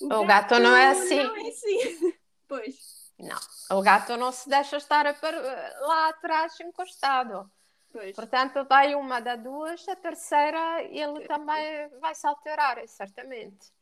O, 0.00 0.06
o 0.06 0.26
gato, 0.26 0.50
gato, 0.50 0.58
não 0.60 0.76
é 0.76 0.88
assim. 0.88 1.22
Não 1.22 1.36
é 1.36 1.48
assim. 1.48 2.14
pois. 2.48 3.12
Não, 3.18 3.78
o 3.78 3.82
gato 3.82 4.16
não 4.16 4.32
se 4.32 4.48
deixa 4.48 4.76
estar 4.76 5.04
lá 5.04 6.08
atrás 6.08 6.58
encostado. 6.60 7.48
Pois. 7.92 8.16
Portanto, 8.16 8.64
vai 8.68 8.94
uma 8.96 9.20
da 9.20 9.36
duas, 9.36 9.88
a 9.88 9.94
terceira 9.94 10.82
ele 10.82 11.28
também 11.28 11.88
vai 12.00 12.12
se 12.12 12.26
alterar, 12.26 12.82
certamente. 12.88 13.72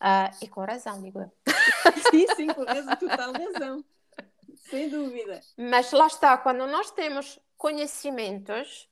Uh, 0.00 0.34
e 0.42 0.48
com 0.48 0.64
razão, 0.64 1.02
digo 1.02 1.20
eu. 1.20 1.32
Sim, 2.10 2.26
sim, 2.34 2.46
com 2.48 2.64
razão, 2.64 2.96
total 2.96 3.32
razão. 3.32 3.84
Sem 4.56 4.88
dúvida. 4.88 5.40
Mas 5.56 5.92
lá 5.92 6.06
está, 6.06 6.36
quando 6.38 6.66
nós 6.66 6.90
temos 6.90 7.38
conhecimentos, 7.56 8.88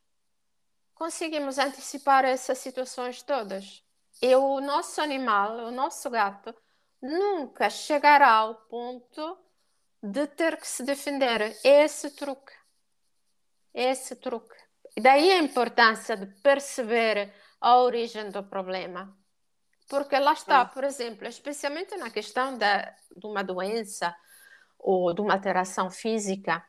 conseguimos 0.95 1.59
antecipar 1.59 2.25
essas 2.25 2.59
situações 2.59 3.23
todas. 3.23 3.85
E 4.21 4.35
o 4.35 4.61
nosso 4.61 5.01
animal, 5.01 5.57
o 5.67 5.71
nosso 5.71 6.11
gato, 6.11 6.55
nunca 7.01 7.71
chegará 7.71 8.33
ao 8.33 8.55
ponto 8.55 9.39
de 10.03 10.27
ter 10.27 10.57
que 10.57 10.67
se 10.67 10.83
defender. 10.83 11.57
É 11.65 11.85
esse 11.85 12.11
truque. 12.11 12.53
É 13.73 13.91
esse 13.91 14.17
truque. 14.17 14.57
Daí 15.01 15.31
a 15.31 15.39
importância 15.39 16.17
de 16.17 16.27
perceber 16.41 17.33
a 17.61 17.79
origem 17.79 18.31
do 18.31 18.43
problema. 18.43 19.17
Porque 19.89 20.19
lá 20.19 20.35
está, 20.35 20.65
por 20.65 20.85
exemplo, 20.85 21.27
especialmente 21.27 21.97
na 21.97 22.11
questão 22.11 22.59
da, 22.59 22.95
de 23.17 23.27
uma 23.27 23.43
doença 23.43 24.15
ou 24.79 25.15
de 25.15 25.21
uma 25.21 25.33
alteração 25.33 25.91
física, 25.91 26.63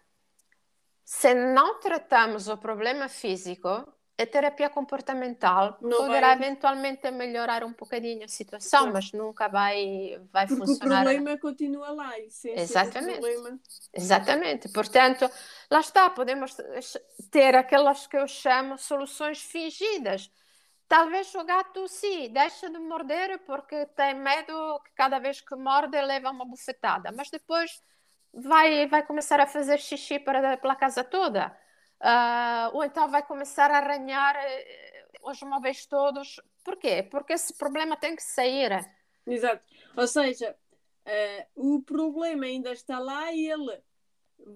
se 1.03 1.33
não 1.33 1.79
tratamos 1.79 2.47
o 2.47 2.57
problema 2.57 3.09
físico, 3.09 3.67
a 3.67 4.25
terapia 4.25 4.69
comportamental 4.69 5.77
não 5.81 5.97
poderá 5.97 6.35
vai... 6.35 6.35
eventualmente 6.35 7.09
melhorar 7.11 7.63
um 7.63 7.73
bocadinho 7.73 8.25
a 8.25 8.27
situação, 8.27 8.91
mas 8.91 9.11
nunca 9.11 9.47
vai, 9.47 10.19
vai 10.31 10.45
Porque 10.45 10.65
funcionar. 10.65 11.03
Porque 11.03 11.15
o 11.15 11.15
problema 11.15 11.39
continua 11.39 11.91
lá. 11.91 12.11
Exatamente. 12.19 13.21
Exatamente. 13.93 14.69
Portanto, 14.69 15.29
lá 15.71 15.79
está, 15.79 16.09
podemos 16.09 16.55
ter 17.31 17.55
aquelas 17.55 18.07
que 18.07 18.17
eu 18.17 18.27
chamo 18.27 18.77
soluções 18.77 19.41
fingidas 19.41 20.29
Talvez 20.89 21.33
o 21.35 21.43
gato, 21.43 21.87
sim, 21.87 22.29
deixe 22.33 22.67
de 22.67 22.79
morder 22.79 23.37
porque 23.45 23.85
tem 23.95 24.15
medo 24.15 24.81
que 24.83 24.91
cada 24.95 25.19
vez 25.19 25.39
que 25.39 25.55
morde 25.55 26.01
leva 26.01 26.31
uma 26.31 26.45
bufetada, 26.45 27.11
mas 27.15 27.29
depois 27.29 27.79
vai, 28.33 28.87
vai 28.87 29.05
começar 29.05 29.39
a 29.39 29.45
fazer 29.45 29.79
xixi 29.79 30.17
para, 30.17 30.57
pela 30.57 30.75
casa 30.75 31.03
toda. 31.03 31.55
Uh, 32.01 32.75
ou 32.75 32.83
então 32.83 33.07
vai 33.07 33.21
começar 33.21 33.69
a 33.69 33.77
arranhar 33.77 34.35
uh, 34.35 35.29
os 35.29 35.39
móveis 35.43 35.85
todos. 35.85 36.41
Por 36.63 36.75
quê? 36.75 37.03
Porque 37.03 37.33
esse 37.33 37.55
problema 37.55 37.95
tem 37.95 38.15
que 38.15 38.23
sair. 38.23 38.83
Exato. 39.27 39.63
Ou 39.95 40.07
seja, 40.07 40.57
uh, 41.05 41.75
o 41.75 41.83
problema 41.83 42.45
ainda 42.45 42.71
está 42.71 42.97
lá 42.97 43.31
e 43.31 43.47
ele 43.47 43.79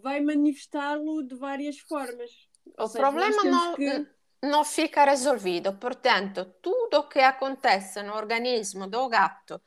vai 0.01 0.19
manifestá-lo 0.19 1.21
de 1.21 1.35
várias 1.35 1.77
formas. 1.77 2.31
O 2.75 2.87
seja, 2.87 3.03
problema 3.03 3.43
não. 3.43 3.75
Que 3.75 4.07
não 4.43 4.65
fica 4.65 5.06
resolvido. 5.06 5.73
Portanto, 5.73 6.45
tudo 6.62 7.08
que 7.08 7.19
acontece 7.19 8.03
no 8.03 8.13
organismo 8.13 8.88
do 8.88 9.08
gato 9.08 9.62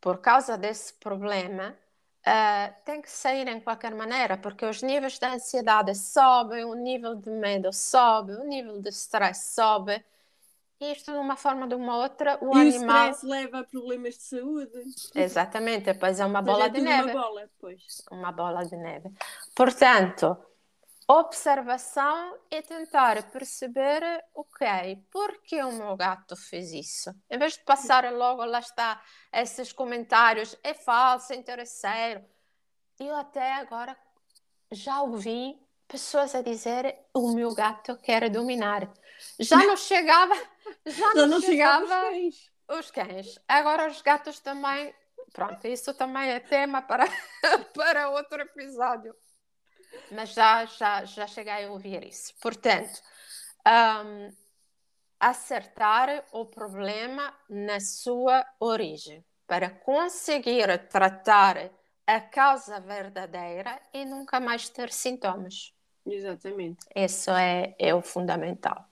por 0.00 0.18
causa 0.18 0.56
desse 0.58 0.92
problema 0.94 1.74
uh, 2.20 2.74
tem 2.84 3.00
que 3.00 3.10
sair 3.10 3.48
em 3.48 3.60
qualquer 3.60 3.94
maneira, 3.94 4.36
porque 4.36 4.64
os 4.66 4.82
níveis 4.82 5.18
de 5.18 5.26
ansiedade 5.26 5.94
sobem, 5.94 6.64
o 6.64 6.74
nível 6.74 7.14
de 7.16 7.30
medo 7.30 7.72
sobe, 7.72 8.32
o 8.32 8.44
nível 8.44 8.80
de 8.80 8.90
stress 8.90 9.54
sobe. 9.54 10.04
E 10.80 10.92
isto, 10.92 11.10
de 11.10 11.18
uma 11.18 11.34
forma 11.34 11.62
ou 11.62 11.68
de 11.68 11.74
uma 11.74 11.96
outra, 11.96 12.38
o 12.40 12.56
e 12.56 12.60
animal. 12.60 13.08
o 13.08 13.10
stress 13.10 13.26
leva 13.26 13.60
a 13.60 13.64
problemas 13.64 14.14
de 14.14 14.22
saúde. 14.22 14.84
Exatamente, 15.14 15.86
depois 15.86 16.20
é 16.20 16.26
uma 16.26 16.40
bola 16.42 16.66
é 16.66 16.68
de 16.68 16.80
neve. 16.80 17.10
Uma 17.10 17.22
bola, 17.22 17.50
pois. 17.58 18.02
Uma 18.12 18.32
bola 18.32 18.64
de 18.64 18.76
neve. 18.76 19.10
Portanto, 19.56 20.36
observação 21.10 22.38
e 22.50 22.60
tentar 22.60 23.30
perceber, 23.30 24.02
ok, 24.34 25.06
por 25.10 25.40
que 25.42 25.62
o 25.62 25.72
meu 25.72 25.96
gato 25.96 26.36
fez 26.36 26.70
isso? 26.70 27.10
Em 27.30 27.38
vez 27.38 27.54
de 27.54 27.64
passar 27.64 28.12
logo, 28.12 28.44
lá 28.44 28.58
está, 28.58 29.02
esses 29.32 29.72
comentários, 29.72 30.54
é 30.62 30.74
falso, 30.74 31.32
é 31.32 31.36
interesseiro. 31.36 32.22
Eu 33.00 33.16
até 33.16 33.54
agora 33.54 33.96
já 34.70 35.00
ouvi 35.00 35.58
pessoas 35.86 36.34
a 36.34 36.42
dizer 36.42 36.98
o 37.14 37.32
meu 37.32 37.54
gato 37.54 37.96
quer 37.96 38.28
dominar. 38.28 38.92
Já 39.40 39.56
não 39.56 39.78
chegava, 39.78 40.34
já 40.84 41.14
não, 41.14 41.26
não 41.26 41.40
chegava, 41.40 41.86
chegava 41.86 42.06
os, 42.06 42.10
cães. 42.10 42.52
os 42.68 42.90
cães. 42.90 43.38
Agora 43.48 43.88
os 43.88 44.02
gatos 44.02 44.40
também, 44.40 44.94
pronto, 45.32 45.66
isso 45.66 45.94
também 45.94 46.32
é 46.32 46.38
tema 46.38 46.82
para, 46.82 47.06
para 47.72 48.10
outro 48.10 48.42
episódio 48.42 49.16
mas 50.10 50.30
já, 50.30 50.64
já, 50.66 51.04
já 51.04 51.26
cheguei 51.26 51.64
a 51.64 51.70
ouvir 51.70 52.04
isso. 52.04 52.34
Portanto, 52.40 53.00
um, 53.66 54.32
acertar 55.20 56.24
o 56.32 56.44
problema 56.46 57.34
na 57.48 57.80
sua 57.80 58.46
origem 58.60 59.24
para 59.46 59.70
conseguir 59.70 60.88
tratar 60.88 61.70
a 62.06 62.20
causa 62.20 62.80
verdadeira 62.80 63.80
e 63.92 64.04
nunca 64.04 64.38
mais 64.40 64.68
ter 64.68 64.92
sintomas. 64.92 65.74
Exatamente. 66.06 66.86
Isso 66.94 67.30
é, 67.30 67.74
é 67.78 67.94
o 67.94 68.00
fundamental. 68.00 68.86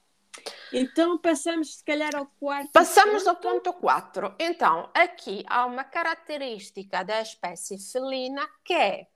Então 0.72 1.16
passamos 1.18 1.76
se 1.76 1.84
calhar 1.84 2.14
ao 2.14 2.26
quarto. 2.38 2.70
Passamos 2.72 3.24
ponto. 3.24 3.48
ao 3.48 3.54
ponto 3.54 3.72
4. 3.72 4.34
Então, 4.38 4.90
aqui 4.94 5.44
há 5.48 5.64
uma 5.64 5.84
característica 5.84 7.02
da 7.02 7.22
espécie 7.22 7.78
felina 7.78 8.46
que 8.64 8.74
é 8.74 9.06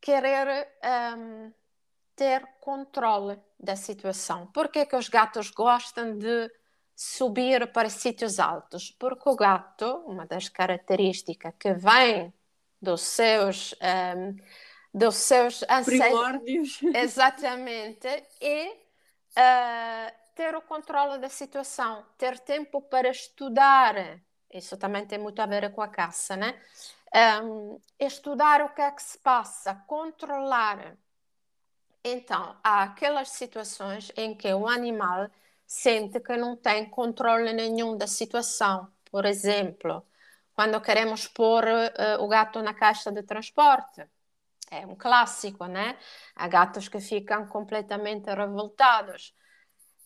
querer 0.00 0.68
um, 1.16 1.52
ter 2.14 2.44
controle 2.60 3.38
da 3.58 3.76
situação. 3.76 4.46
Por 4.48 4.68
que, 4.68 4.86
que 4.86 4.96
os 4.96 5.08
gatos 5.08 5.50
gostam 5.50 6.16
de 6.16 6.50
subir 6.94 7.72
para 7.72 7.88
sítios 7.88 8.38
altos? 8.38 8.90
Porque 8.90 9.28
o 9.28 9.36
gato, 9.36 9.86
uma 10.06 10.26
das 10.26 10.48
características 10.48 11.54
que 11.58 11.72
vem 11.74 12.32
dos 12.80 13.02
seus 13.02 13.74
um, 14.16 14.36
dos 14.92 15.16
seus 15.16 15.64
primórdios 15.84 16.80
exatamente 16.94 18.08
é 18.40 18.68
uh, 18.70 20.12
ter 20.34 20.54
o 20.54 20.62
controle 20.62 21.18
da 21.18 21.28
situação, 21.28 22.04
ter 22.16 22.38
tempo 22.40 22.80
para 22.80 23.08
estudar. 23.10 24.20
Isso 24.52 24.76
também 24.76 25.06
tem 25.06 25.18
muito 25.18 25.40
a 25.40 25.46
ver 25.46 25.72
com 25.72 25.82
a 25.82 25.88
caça, 25.88 26.36
né? 26.36 26.58
Um, 27.42 27.80
estudar 27.98 28.62
o 28.62 28.70
que 28.70 28.82
é 28.82 28.90
que 28.90 29.02
se 29.02 29.18
passa, 29.18 29.74
controlar. 29.86 30.96
Então, 32.04 32.56
há 32.62 32.84
aquelas 32.84 33.30
situações 33.30 34.12
em 34.16 34.34
que 34.34 34.52
o 34.52 34.66
animal 34.66 35.30
sente 35.66 36.20
que 36.20 36.36
não 36.36 36.56
tem 36.56 36.88
controle 36.88 37.52
nenhum 37.52 37.96
da 37.96 38.06
situação. 38.06 38.90
Por 39.10 39.24
exemplo, 39.24 40.04
quando 40.54 40.80
queremos 40.80 41.26
pôr 41.26 41.64
uh, 41.64 42.22
o 42.22 42.28
gato 42.28 42.62
na 42.62 42.74
caixa 42.74 43.12
de 43.12 43.22
transporte. 43.22 44.04
É 44.70 44.86
um 44.86 44.94
clássico, 44.94 45.66
né? 45.66 45.96
Há 46.34 46.46
gatos 46.46 46.88
que 46.88 47.00
ficam 47.00 47.46
completamente 47.46 48.26
revoltados. 48.34 49.34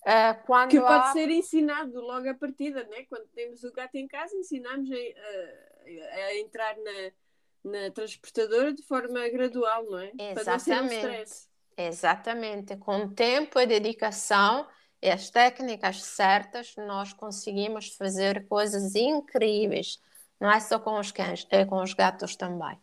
Uh, 0.02 0.44
quando 0.44 0.70
que 0.70 0.80
pode 0.80 1.08
há... 1.08 1.12
ser 1.12 1.30
ensinado 1.30 2.00
logo 2.00 2.28
a 2.28 2.34
partida, 2.34 2.84
né? 2.84 3.04
Quando 3.08 3.26
temos 3.28 3.64
o 3.64 3.72
gato 3.72 3.96
em 3.96 4.06
casa, 4.06 4.36
ensinamos 4.36 4.88
a, 4.90 5.71
a, 5.86 6.34
entrar 6.36 6.76
na, 6.76 7.72
na 7.72 7.90
transportadora 7.90 8.72
de 8.72 8.82
forma 8.82 9.28
gradual, 9.28 9.84
não 9.84 9.98
é? 9.98 10.12
Exatamente. 10.18 11.48
Um 11.48 11.52
Exatamente. 11.76 12.76
Com 12.76 13.08
tempo 13.08 13.58
e 13.58 13.66
dedicação 13.66 14.66
e 15.00 15.10
as 15.10 15.30
técnicas 15.30 16.02
certas, 16.02 16.74
nós 16.76 17.12
conseguimos 17.12 17.96
fazer 17.96 18.46
coisas 18.46 18.94
incríveis. 18.94 19.98
Não 20.40 20.50
é 20.50 20.60
só 20.60 20.78
com 20.78 20.98
os 20.98 21.10
cães, 21.10 21.46
é 21.50 21.64
com 21.64 21.82
os 21.82 21.94
gatos 21.94 22.36
também. 22.36 22.78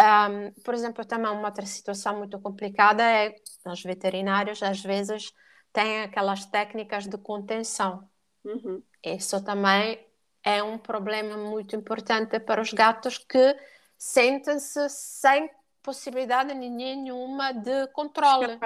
Um, 0.00 0.50
por 0.62 0.74
exemplo, 0.74 1.04
também 1.04 1.30
uma 1.30 1.48
outra 1.48 1.64
situação 1.64 2.18
muito 2.18 2.38
complicada 2.40 3.02
é 3.02 3.34
os 3.64 3.82
veterinários 3.82 4.62
às 4.62 4.82
vezes 4.82 5.32
têm 5.72 6.02
aquelas 6.02 6.44
técnicas 6.46 7.06
de 7.06 7.16
contenção. 7.16 8.08
Uhum. 8.44 8.82
Isso 9.02 9.42
também 9.44 10.04
é 10.44 10.62
um 10.62 10.76
problema 10.76 11.38
muito 11.38 11.74
importante 11.74 12.38
para 12.38 12.60
os 12.60 12.72
gatos 12.72 13.16
que 13.16 13.56
sentem-se 13.96 14.88
sem 14.90 15.50
possibilidade 15.82 16.52
nenhuma 16.54 17.52
de 17.52 17.86
controle. 17.88 18.58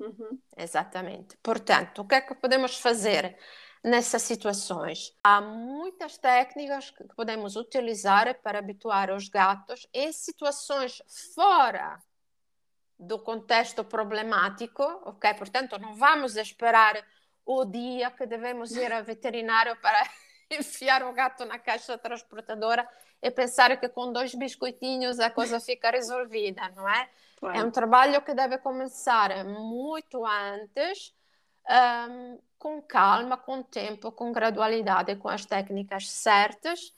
Uhum. 0.00 0.38
Exatamente. 0.56 1.36
Portanto, 1.42 2.00
o 2.00 2.06
que 2.06 2.14
é 2.14 2.20
que 2.20 2.34
podemos 2.34 2.78
fazer 2.78 3.38
nessas 3.84 4.22
situações? 4.22 5.14
Há 5.22 5.40
muitas 5.40 6.16
técnicas 6.16 6.90
que 6.90 7.04
podemos 7.14 7.54
utilizar 7.56 8.40
para 8.42 8.58
habituar 8.58 9.10
os 9.10 9.28
gatos 9.28 9.86
em 9.92 10.12
situações 10.12 11.02
fora 11.34 11.98
do 12.98 13.18
contexto 13.18 13.84
problemático, 13.84 14.82
ok? 15.04 15.34
Portanto, 15.34 15.78
não 15.78 15.94
vamos 15.94 16.36
esperar 16.36 17.06
o 17.44 17.64
dia 17.64 18.10
que 18.10 18.26
devemos 18.26 18.72
ir 18.72 18.90
ao 18.92 19.04
veterinário 19.04 19.76
para 19.80 20.02
enfiar 20.58 21.02
o 21.02 21.12
gato 21.12 21.44
na 21.44 21.58
caixa 21.58 21.98
transportadora 21.98 22.88
e 23.22 23.30
pensar 23.30 23.76
que 23.78 23.88
com 23.88 24.12
dois 24.12 24.34
biscoitinhos 24.34 25.18
a 25.18 25.30
coisa 25.30 25.60
fica 25.60 25.90
resolvida, 25.90 26.68
não 26.76 26.88
é? 26.88 27.08
Claro. 27.38 27.58
É 27.58 27.64
um 27.64 27.70
trabalho 27.70 28.22
que 28.22 28.34
deve 28.34 28.58
começar 28.58 29.44
muito 29.44 30.24
antes, 30.24 31.12
um, 32.08 32.38
com 32.58 32.80
calma, 32.82 33.36
com 33.36 33.62
tempo, 33.62 34.10
com 34.12 34.32
gradualidade, 34.32 35.16
com 35.16 35.28
as 35.28 35.44
técnicas 35.44 36.10
certas 36.10 36.94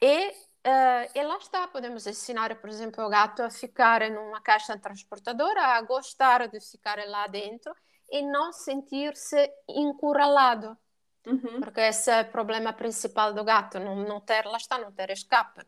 e 0.00 0.34
Uh, 0.68 1.08
e 1.14 1.22
lá 1.22 1.38
está, 1.38 1.66
podemos 1.68 2.06
ensinar, 2.06 2.54
por 2.60 2.68
exemplo, 2.68 3.02
o 3.02 3.08
gato 3.08 3.42
a 3.42 3.48
ficar 3.48 4.10
numa 4.10 4.40
caixa 4.40 4.76
transportadora, 4.76 5.62
a 5.62 5.80
gostar 5.80 6.46
de 6.48 6.60
ficar 6.60 6.98
lá 7.06 7.26
dentro 7.26 7.74
e 8.10 8.20
não 8.22 8.52
sentir-se 8.52 9.50
encurralado. 9.66 10.76
Uhum. 11.26 11.60
Porque 11.60 11.80
esse 11.80 12.10
é 12.10 12.22
o 12.22 12.30
problema 12.30 12.72
principal 12.72 13.32
do 13.32 13.44
gato, 13.44 13.78
não, 13.78 13.96
não 13.96 14.20
ter, 14.20 14.44
lá 14.46 14.56
está, 14.56 14.78
não 14.78 14.92
ter 14.92 15.10
escape. 15.10 15.62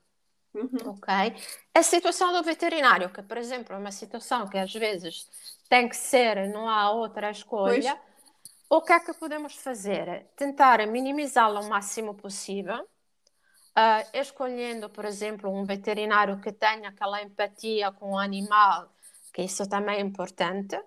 Uhum. 0.54 0.90
Ok? 0.90 1.12
A 1.74 1.82
situação 1.82 2.32
do 2.32 2.42
veterinário, 2.42 3.10
que, 3.10 3.22
por 3.22 3.36
exemplo, 3.36 3.74
é 3.74 3.78
uma 3.78 3.92
situação 3.92 4.48
que 4.48 4.58
às 4.58 4.72
vezes 4.72 5.28
tem 5.68 5.88
que 5.88 5.96
ser, 5.96 6.48
não 6.48 6.68
há 6.68 6.90
outra 6.90 7.30
escolha. 7.30 7.94
Pois. 7.96 8.10
O 8.68 8.82
que 8.82 8.92
é 8.92 9.00
que 9.00 9.12
podemos 9.14 9.54
fazer? 9.56 10.26
Tentar 10.36 10.86
minimizá-la 10.86 11.60
o 11.60 11.68
máximo 11.68 12.14
possível 12.14 12.86
uh, 13.76 14.08
escolhendo, 14.12 14.88
por 14.90 15.04
exemplo, 15.04 15.50
um 15.50 15.64
veterinário 15.64 16.40
que 16.40 16.52
tenha 16.52 16.88
aquela 16.88 17.22
empatia 17.22 17.92
com 17.92 18.12
o 18.12 18.18
animal, 18.18 18.92
que 19.32 19.42
isso 19.42 19.68
também 19.68 19.96
é 19.96 20.00
importante, 20.00 20.80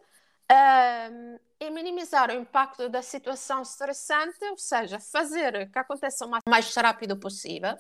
uh, 0.52 1.40
e 1.60 1.70
minimizar 1.70 2.30
o 2.30 2.34
impacto 2.34 2.90
da 2.90 3.02
situação 3.02 3.62
estressante, 3.62 4.44
ou 4.46 4.58
seja, 4.58 5.00
fazer 5.00 5.70
que 5.72 5.80
aconteça 5.80 6.26
o 6.26 6.32
mais 6.50 6.76
rápido 6.76 7.18
possível. 7.18 7.76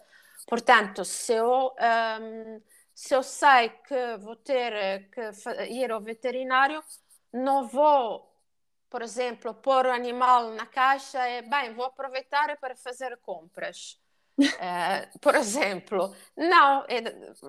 Portanto, 0.47 1.05
se 1.05 1.33
eu, 1.33 1.73
um, 2.21 2.61
se 2.93 3.15
eu 3.15 3.23
sei 3.23 3.69
que 3.69 4.17
vou 4.17 4.35
ter 4.35 5.09
que 5.09 5.21
ir 5.69 5.91
ao 5.91 6.01
veterinário, 6.01 6.83
não 7.31 7.67
vou 7.67 8.33
por 8.93 9.01
exemplo, 9.01 9.55
pôr 9.55 9.87
o 9.87 9.91
animal 9.91 10.51
na 10.51 10.67
caixa 10.67 11.27
e, 11.27 11.41
bem, 11.41 11.73
vou 11.73 11.85
aproveitar 11.85 12.55
para 12.59 12.75
fazer 12.75 13.17
compras. 13.23 13.99
Uh, 14.37 15.17
por 15.19 15.33
exemplo, 15.33 16.15
não, 16.37 16.85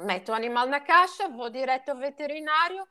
meto 0.06 0.32
o 0.32 0.34
animal 0.34 0.66
na 0.66 0.80
caixa, 0.80 1.28
vou 1.28 1.50
direto 1.50 1.90
ao 1.90 1.98
veterinário, 1.98 2.88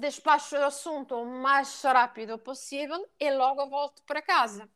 despacho 0.00 0.56
o 0.56 0.64
assunto 0.64 1.14
o 1.14 1.26
mais 1.26 1.82
rápido 1.82 2.38
possível 2.38 3.08
e 3.18 3.30
logo 3.30 3.68
volto 3.68 4.02
para 4.04 4.22
casa. 4.22 4.68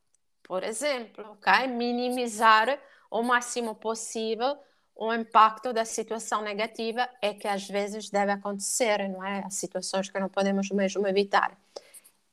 Por 0.43 0.63
exemplo, 0.63 1.25
ok? 1.33 1.67
Minimizar 1.69 2.79
o 3.11 3.23
máximo 3.23 3.75
possível 3.75 4.59
o 4.95 5.13
impacto 5.13 5.73
da 5.73 5.85
situação 5.85 6.43
negativa 6.43 7.09
é 7.21 7.35
que 7.35 7.49
às 7.49 7.67
vezes 7.67 8.11
deve 8.11 8.33
acontecer, 8.33 9.09
não 9.09 9.25
é? 9.25 9.43
As 9.45 9.55
situações 9.55 10.09
que 10.09 10.21
não 10.21 10.29
podemos 10.29 10.71
mesmo 10.71 11.07
evitar. 11.07 11.59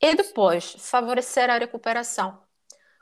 E 0.01 0.15
depois, 0.15 0.75
favorecer 0.77 1.49
a 1.49 1.57
recuperação. 1.57 2.41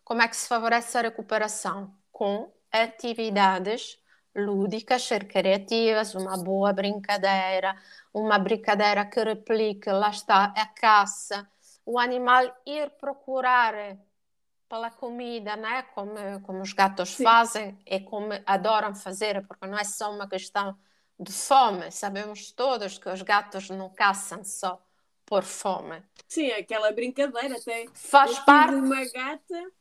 Como 0.04 0.22
é 0.22 0.28
que 0.28 0.38
se 0.38 0.48
favorece 0.48 0.98
a 0.98 1.02
recuperação? 1.02 1.94
Com 2.12 2.52
atividades 2.72 4.00
lúdicas, 4.38 5.10
recreativas, 5.10 6.14
uma 6.16 6.38
boa 6.38 6.72
brincadeira, 6.72 7.76
uma 8.14 8.38
brincadeira 8.38 9.06
que 9.06 9.24
replique, 9.24 9.90
lá 9.90 10.10
está, 10.10 10.54
a 10.56 10.66
caça, 10.68 11.50
o 11.86 12.00
animal 12.00 12.46
ir 12.66 12.92
procurar 12.92 13.98
pela 14.70 14.92
comida, 14.92 15.56
né? 15.56 15.84
como, 15.94 16.14
como 16.44 16.62
os 16.62 16.74
gatos 16.74 17.16
Sim. 17.16 17.24
fazem 17.24 17.78
e 17.86 18.00
como 18.00 18.30
adoram 18.46 18.94
fazer, 18.94 19.46
porque 19.48 19.66
não 19.66 19.78
é 19.78 19.84
só 19.84 20.14
uma 20.14 20.28
questão 20.28 20.78
de 21.20 21.32
fome, 21.32 21.90
sabemos 21.92 22.52
todos 22.52 22.98
que 22.98 23.10
os 23.10 23.22
gatos 23.22 23.70
não 23.70 23.90
caçam 23.90 24.44
só 24.44 24.80
por 25.26 25.44
fome. 25.44 26.02
Sim, 26.28 26.52
aquela 26.52 26.92
brincadeira 26.92 27.58
até. 27.58 27.86
Faz 27.94 28.38
parte. 28.40 28.76
de 28.76 28.82
uma 28.82 29.06
gata 29.06 29.72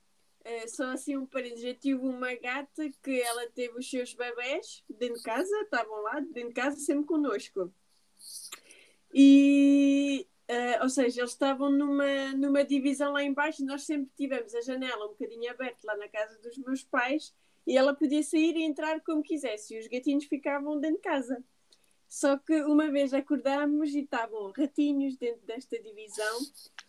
Uh, 0.47 0.69
só 0.69 0.93
assim 0.93 1.17
um 1.17 1.27
parênteses, 1.27 1.65
eu 1.65 1.75
tive 1.75 2.01
uma 2.07 2.33
gata 2.37 2.89
que 3.03 3.21
ela 3.21 3.51
teve 3.51 3.77
os 3.77 3.91
seus 3.91 4.15
bebés 4.15 4.85
dentro 4.89 5.17
de 5.17 5.23
casa, 5.25 5.51
estavam 5.63 6.03
lá 6.03 6.21
dentro 6.21 6.51
de 6.51 6.55
casa 6.55 6.77
sempre 6.77 7.05
connosco. 7.05 7.73
E, 9.13 10.25
uh, 10.49 10.85
ou 10.85 10.89
seja, 10.89 11.23
eles 11.23 11.33
estavam 11.33 11.73
numa, 11.73 12.33
numa 12.35 12.63
divisão 12.63 13.13
lá 13.13 13.25
embaixo 13.25 13.65
nós 13.65 13.83
sempre 13.83 14.09
tivemos 14.17 14.55
a 14.55 14.61
janela 14.61 15.07
um 15.07 15.09
bocadinho 15.09 15.51
aberta 15.51 15.79
lá 15.85 15.97
na 15.97 16.09
casa 16.09 16.39
dos 16.39 16.57
meus 16.59 16.85
pais 16.85 17.35
e 17.67 17.77
ela 17.77 17.93
podia 17.93 18.23
sair 18.23 18.57
e 18.57 18.63
entrar 18.63 19.01
como 19.01 19.25
quisesse 19.25 19.75
e 19.75 19.81
os 19.81 19.89
gatinhos 19.89 20.27
ficavam 20.27 20.79
dentro 20.79 20.99
de 20.99 21.03
casa. 21.03 21.45
Só 22.17 22.39
que 22.39 22.63
uma 22.63 22.91
vez 22.91 23.13
acordámos 23.13 23.95
e 23.95 24.01
estavam 24.01 24.51
ratinhos 24.51 25.19
dentro 25.19 25.47
desta 25.47 25.79
divisão 25.79 26.39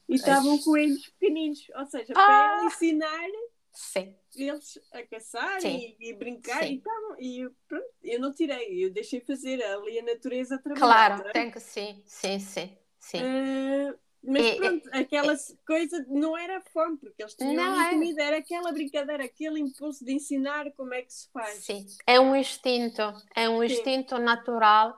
e 0.07 0.15
estavam 0.15 0.57
coelhos 0.59 1.09
pequeninos, 1.09 1.67
ou 1.75 1.85
seja, 1.85 2.13
ah! 2.15 2.25
para 2.25 2.33
ela 2.33 2.65
ensinar 2.67 3.27
Sim. 3.73 4.15
eles 4.37 4.79
a 4.93 5.03
caçar 5.03 5.61
e, 5.65 5.97
e, 5.99 6.13
brincar 6.13 6.63
sim. 6.63 6.75
e 6.75 6.77
estavam. 6.77 7.19
E 7.19 7.49
pronto, 7.67 7.85
eu 8.01 8.21
não 8.21 8.33
tirei, 8.33 8.85
eu 8.85 8.89
deixei 8.89 9.19
fazer 9.19 9.61
ali 9.61 9.99
a 9.99 10.03
natureza 10.03 10.57
trabalhar. 10.59 11.17
Claro, 11.17 11.27
é? 11.27 11.31
tem 11.33 11.51
que 11.51 11.59
sim, 11.59 12.01
sim, 12.05 12.39
sim. 12.39 12.77
sim. 12.97 13.19
Uh, 13.19 13.99
mas 14.23 14.45
e, 14.45 14.55
pronto, 14.55 14.87
e, 14.87 14.97
aquela 14.97 15.35
coisa 15.65 16.05
não 16.07 16.37
era 16.37 16.61
fome, 16.71 16.95
porque 16.95 17.21
eles 17.21 17.33
tinham 17.35 17.53
não 17.53 17.89
comida, 17.89 18.23
era 18.23 18.37
aquela 18.37 18.71
brincadeira, 18.71 19.25
aquele 19.25 19.59
impulso 19.59 20.05
de 20.05 20.13
ensinar 20.13 20.71
como 20.71 20.93
é 20.93 21.01
que 21.01 21.13
se 21.13 21.29
faz. 21.33 21.65
Sim, 21.65 21.85
é 22.07 22.17
um 22.17 22.33
instinto, 22.33 23.01
é 23.35 23.49
um 23.49 23.59
sim. 23.59 23.65
instinto 23.65 24.17
natural, 24.19 24.97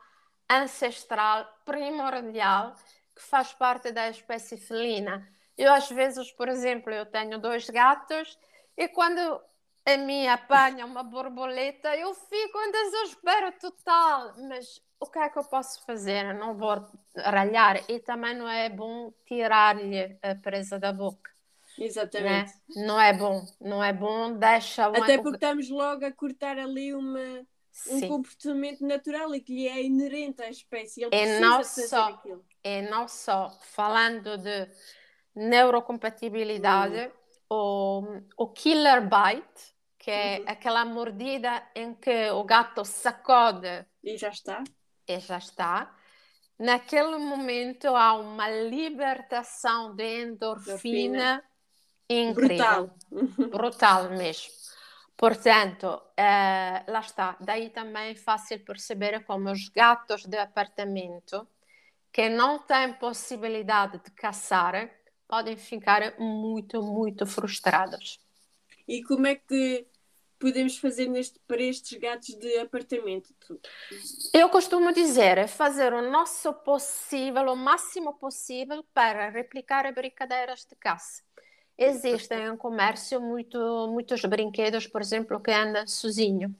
ancestral, 0.50 1.48
primordial 1.64 2.76
que 3.16 3.22
faz 3.22 3.54
parte 3.54 3.92
da 3.92 4.10
espécie 4.10 4.58
felina. 4.58 5.28
Eu, 5.58 5.74
às 5.74 5.90
vezes, 5.90 6.32
por 6.32 6.48
exemplo, 6.48 6.92
eu 6.92 7.06
tenho 7.06 7.38
dois 7.38 7.70
gatos 7.70 8.38
e 8.78 8.88
quando 8.88 9.20
a 9.86 9.98
minha 9.98 10.34
apanha 10.34 10.86
uma 10.86 11.04
borboleta, 11.04 11.96
eu 11.96 12.14
fico 12.14 12.58
em 12.60 12.72
desespero 12.72 13.52
total. 13.60 14.34
Mas 14.48 14.82
o 15.00 15.06
que 15.06 15.20
é 15.20 15.30
que 15.30 15.38
eu 15.38 15.44
posso 15.44 15.84
fazer? 15.86 16.26
Eu 16.26 16.36
não 16.36 16.56
vou 16.56 16.88
ralhar 17.18 17.84
e 17.90 18.00
também 18.00 18.36
não 18.36 18.48
é 18.48 18.70
bom 18.70 19.12
tirar-lhe 19.26 20.18
a 20.22 20.36
presa 20.36 20.80
da 20.80 20.94
boca. 20.94 21.30
Exatamente. 21.78 22.54
Né? 22.76 22.86
Não 22.86 23.00
é 23.00 23.14
bom, 23.14 23.46
não 23.60 23.84
é 23.84 23.94
bom, 23.94 24.34
deixa 24.34 24.86
Até 24.88 25.18
porque 25.18 25.36
estamos 25.36 25.70
logo 25.70 26.06
a 26.06 26.12
cortar 26.12 26.58
ali 26.58 26.94
uma, 26.94 27.46
um 27.88 28.08
comportamento 28.08 28.86
natural 28.86 29.34
e 29.34 29.42
que 29.42 29.54
lhe 29.54 29.68
é 29.68 29.84
inerente 29.84 30.42
à 30.42 30.50
espécie. 30.50 31.04
Ele 31.04 31.16
e 31.16 31.40
não 31.40 31.64
só, 31.64 32.10
aquilo. 32.10 32.46
E 32.64 32.82
não 32.84 33.08
só, 33.08 33.50
falando 33.62 34.38
de 34.38 34.68
neurocompatibilidade, 35.36 37.12
hum. 37.50 38.24
o, 38.38 38.44
o 38.44 38.48
killer 38.48 39.02
bite, 39.02 39.76
que 39.98 40.12
é 40.12 40.40
uhum. 40.40 40.46
aquela 40.48 40.86
mordida 40.86 41.64
em 41.76 41.94
que 41.94 42.30
o 42.32 42.44
gato 42.44 42.84
sacode. 42.86 43.86
E 44.04 44.18
já 44.18 44.30
está. 44.30 44.64
E 45.08 45.20
já 45.20 45.38
está. 45.38 45.96
Naquele 46.58 47.18
momento 47.18 47.88
há 47.96 48.14
uma 48.16 48.50
libertação 48.50 49.96
de 49.96 50.24
endorfina, 50.24 51.44
endorfina. 52.10 52.50
incrível. 52.50 52.92
Brutal. 53.10 53.50
Brutal 53.50 54.10
mesmo. 54.10 54.52
Portanto, 55.20 56.02
uh, 56.18 56.92
lá 56.92 57.02
está. 57.02 57.36
Daí 57.42 57.70
também 57.70 58.12
é 58.12 58.16
fácil 58.16 58.58
perceber 58.64 59.26
como 59.26 59.52
os 59.52 59.68
gatos 59.68 60.24
de 60.24 60.38
apartamento 60.38 61.46
que 62.10 62.30
não 62.30 62.60
têm 62.60 62.94
possibilidade 62.94 64.02
de 64.02 64.12
caçar 64.12 64.90
podem 65.28 65.58
ficar 65.58 66.18
muito, 66.18 66.82
muito 66.82 67.26
frustrados. 67.26 68.18
E 68.88 69.04
como 69.04 69.28
é 69.28 69.36
que 69.36 69.86
podemos 70.40 70.78
fazer 70.78 71.10
neste, 71.10 71.38
para 71.40 71.62
estes 71.62 72.00
gatos 72.00 72.34
de 72.36 72.58
apartamento? 72.58 73.36
Eu 74.34 74.48
costumo 74.48 74.94
dizer 74.94 75.38
é 75.38 75.48
fazer 75.48 75.92
o 75.92 76.10
nosso 76.10 76.54
possível, 76.54 77.52
o 77.52 77.58
máximo 77.58 78.14
possível 78.14 78.86
para 78.94 79.30
replicar 79.30 79.94
brincadeiras 79.94 80.66
de 80.66 80.78
caça. 80.78 81.22
Existem 81.82 82.46
em 82.46 82.58
comércio 82.58 83.22
muito, 83.22 83.88
muitos 83.88 84.22
brinquedos, 84.24 84.86
por 84.86 85.02
exemplo, 85.02 85.40
que 85.40 85.50
andam 85.50 85.88
sozinho. 85.88 86.54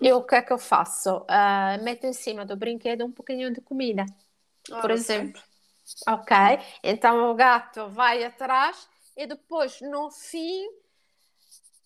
E 0.00 0.12
o 0.12 0.24
que 0.24 0.34
é 0.34 0.42
que 0.42 0.52
eu 0.52 0.58
faço? 0.58 1.18
Uh, 1.18 1.82
meto 1.84 2.04
em 2.04 2.12
cima 2.12 2.44
do 2.44 2.56
brinquedo 2.56 3.04
um 3.04 3.12
pouquinho 3.12 3.52
de 3.52 3.60
comida, 3.60 4.04
oh, 4.72 4.80
por 4.80 4.90
exemplo. 4.90 5.40
Ok? 6.08 6.36
Então 6.82 7.30
o 7.30 7.34
gato 7.36 7.88
vai 7.90 8.24
atrás 8.24 8.88
e 9.16 9.24
depois, 9.24 9.80
no 9.80 10.10
fim, 10.10 10.68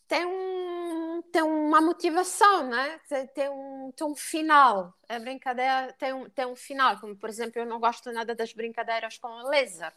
tem, 0.09 0.25
um, 0.25 1.23
tem 1.31 1.43
uma 1.43 1.83
motivação, 1.83 2.67
né? 2.67 2.99
Tem, 3.07 3.27
tem, 3.27 3.51
um, 3.51 3.93
tem 3.95 4.07
um 4.07 4.17
final. 4.17 4.95
A 5.07 5.19
brincadeira 5.19 5.95
tem 5.99 6.15
um, 6.15 6.31
tem 6.31 6.47
um 6.47 6.57
final, 6.57 6.99
como 6.99 7.15
por 7.15 7.29
exemplo, 7.29 7.61
eu 7.61 7.67
não 7.67 7.79
gosto 7.79 8.11
nada 8.11 8.35
das 8.35 8.55
brincadeiras 8.55 9.19
com 9.19 9.29
laser. 9.49 9.93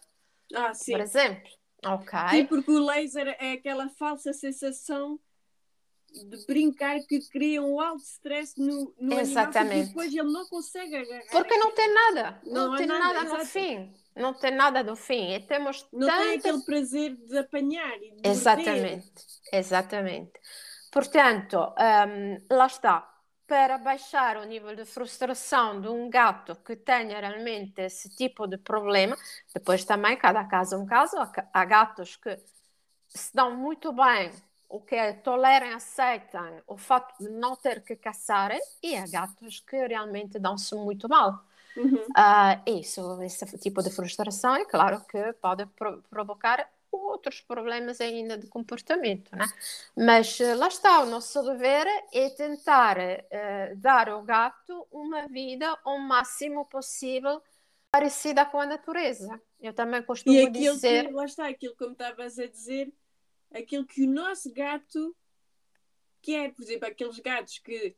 Ah, 0.53 0.73
sim. 0.73 0.91
Por 0.91 0.99
exemplo. 0.99 1.62
Ok. 1.85 2.19
Sim, 2.29 2.45
porque 2.45 2.71
o 2.71 2.85
laser 2.85 3.35
é 3.39 3.53
aquela 3.53 3.89
falsa 3.89 4.33
sensação 4.33 5.19
de 6.13 6.45
brincar 6.45 6.99
que 7.07 7.19
cria 7.29 7.61
um 7.61 7.79
alto 7.81 8.03
stress 8.03 8.59
no, 8.59 8.93
no 8.99 9.19
Exatamente. 9.19 9.71
animal, 9.71 9.87
depois 9.87 10.13
ele 10.13 10.31
não 10.31 10.45
consegue 10.47 10.95
agarrar. 10.95 11.31
Porque 11.31 11.57
não 11.57 11.71
tem 11.71 11.93
nada, 11.93 12.41
não, 12.45 12.69
não 12.69 12.77
tem 12.77 12.85
nada, 12.85 13.13
nada 13.13 13.37
no 13.37 13.45
fim. 13.45 13.93
Não 14.15 14.33
tem 14.33 14.51
nada 14.51 14.83
no 14.83 14.95
fim. 14.95 15.33
E 15.33 15.39
temos 15.39 15.87
não 15.91 16.07
tantas... 16.07 16.25
tem 16.25 16.37
aquele 16.37 16.63
prazer 16.63 17.15
de 17.15 17.37
apanhar 17.37 17.97
e 17.97 18.11
de 18.11 18.29
Exatamente, 18.29 19.05
morder. 19.05 19.05
exatamente. 19.51 20.31
Portanto, 20.91 21.57
um, 21.57 22.55
lá 22.55 22.67
está 22.67 23.12
para 23.53 23.77
baixar 23.77 24.37
o 24.37 24.45
nível 24.45 24.75
de 24.75 24.83
frustração 24.83 25.79
de 25.79 25.87
um 25.87 26.09
gato 26.09 26.55
que 26.55 26.75
tenha 26.75 27.19
realmente 27.19 27.81
esse 27.83 28.09
tipo 28.09 28.47
de 28.47 28.57
problema. 28.57 29.15
Depois 29.53 29.85
também, 29.85 30.17
cada 30.17 30.43
caso 30.45 30.73
é 30.73 30.77
um 30.79 30.87
caso. 30.87 31.15
Há 31.53 31.63
gatos 31.63 32.15
que 32.15 32.35
se 33.09 33.31
dão 33.31 33.55
muito 33.55 33.93
bem, 33.93 34.31
o 34.67 34.81
que 34.81 34.95
é, 34.95 35.13
toleram, 35.13 35.75
aceitam 35.75 36.63
o 36.65 36.75
fato 36.75 37.13
de 37.23 37.29
não 37.29 37.55
ter 37.55 37.83
que 37.83 37.95
caçarem, 37.95 38.59
e 38.81 38.95
há 38.95 39.05
gatos 39.05 39.59
que 39.59 39.85
realmente 39.85 40.39
dão-se 40.39 40.73
muito 40.73 41.07
mal. 41.07 41.45
Uhum. 41.77 41.93
Uh, 41.93 42.79
isso, 42.79 43.21
esse 43.21 43.45
tipo 43.59 43.83
de 43.83 43.91
frustração, 43.91 44.55
é 44.55 44.65
claro 44.65 44.99
que 45.01 45.31
pode 45.33 45.67
pro 45.67 46.01
provocar 46.09 46.67
outros 46.97 47.41
problemas 47.41 47.99
ainda 48.01 48.37
de 48.37 48.47
comportamento, 48.47 49.35
né? 49.35 49.45
Mas 49.95 50.39
eh, 50.39 50.55
lá 50.55 50.67
está, 50.67 51.01
o 51.01 51.05
nosso 51.05 51.41
dever 51.43 51.87
é 52.13 52.29
tentar 52.29 52.97
uh, 52.97 53.75
dar 53.77 54.09
ao 54.09 54.23
gato 54.23 54.87
uma 54.91 55.27
vida 55.27 55.77
o 55.85 55.97
máximo 55.97 56.65
possível 56.65 57.41
parecida 57.91 58.45
com 58.45 58.59
a 58.59 58.65
natureza. 58.65 59.41
Eu 59.59 59.73
também 59.73 60.01
costumo 60.03 60.35
e 60.35 60.49
dizer... 60.49 61.07
Que, 61.07 61.13
lá 61.13 61.25
está, 61.25 61.47
aquilo 61.47 61.75
como 61.75 61.91
estavas 61.91 62.39
a 62.39 62.47
dizer, 62.47 62.91
aquilo 63.51 63.85
que 63.85 64.03
o 64.03 64.11
nosso 64.11 64.51
gato 64.51 65.15
quer, 66.21 66.53
por 66.53 66.63
exemplo, 66.63 66.87
aqueles 66.87 67.19
gatos 67.19 67.59
que 67.59 67.95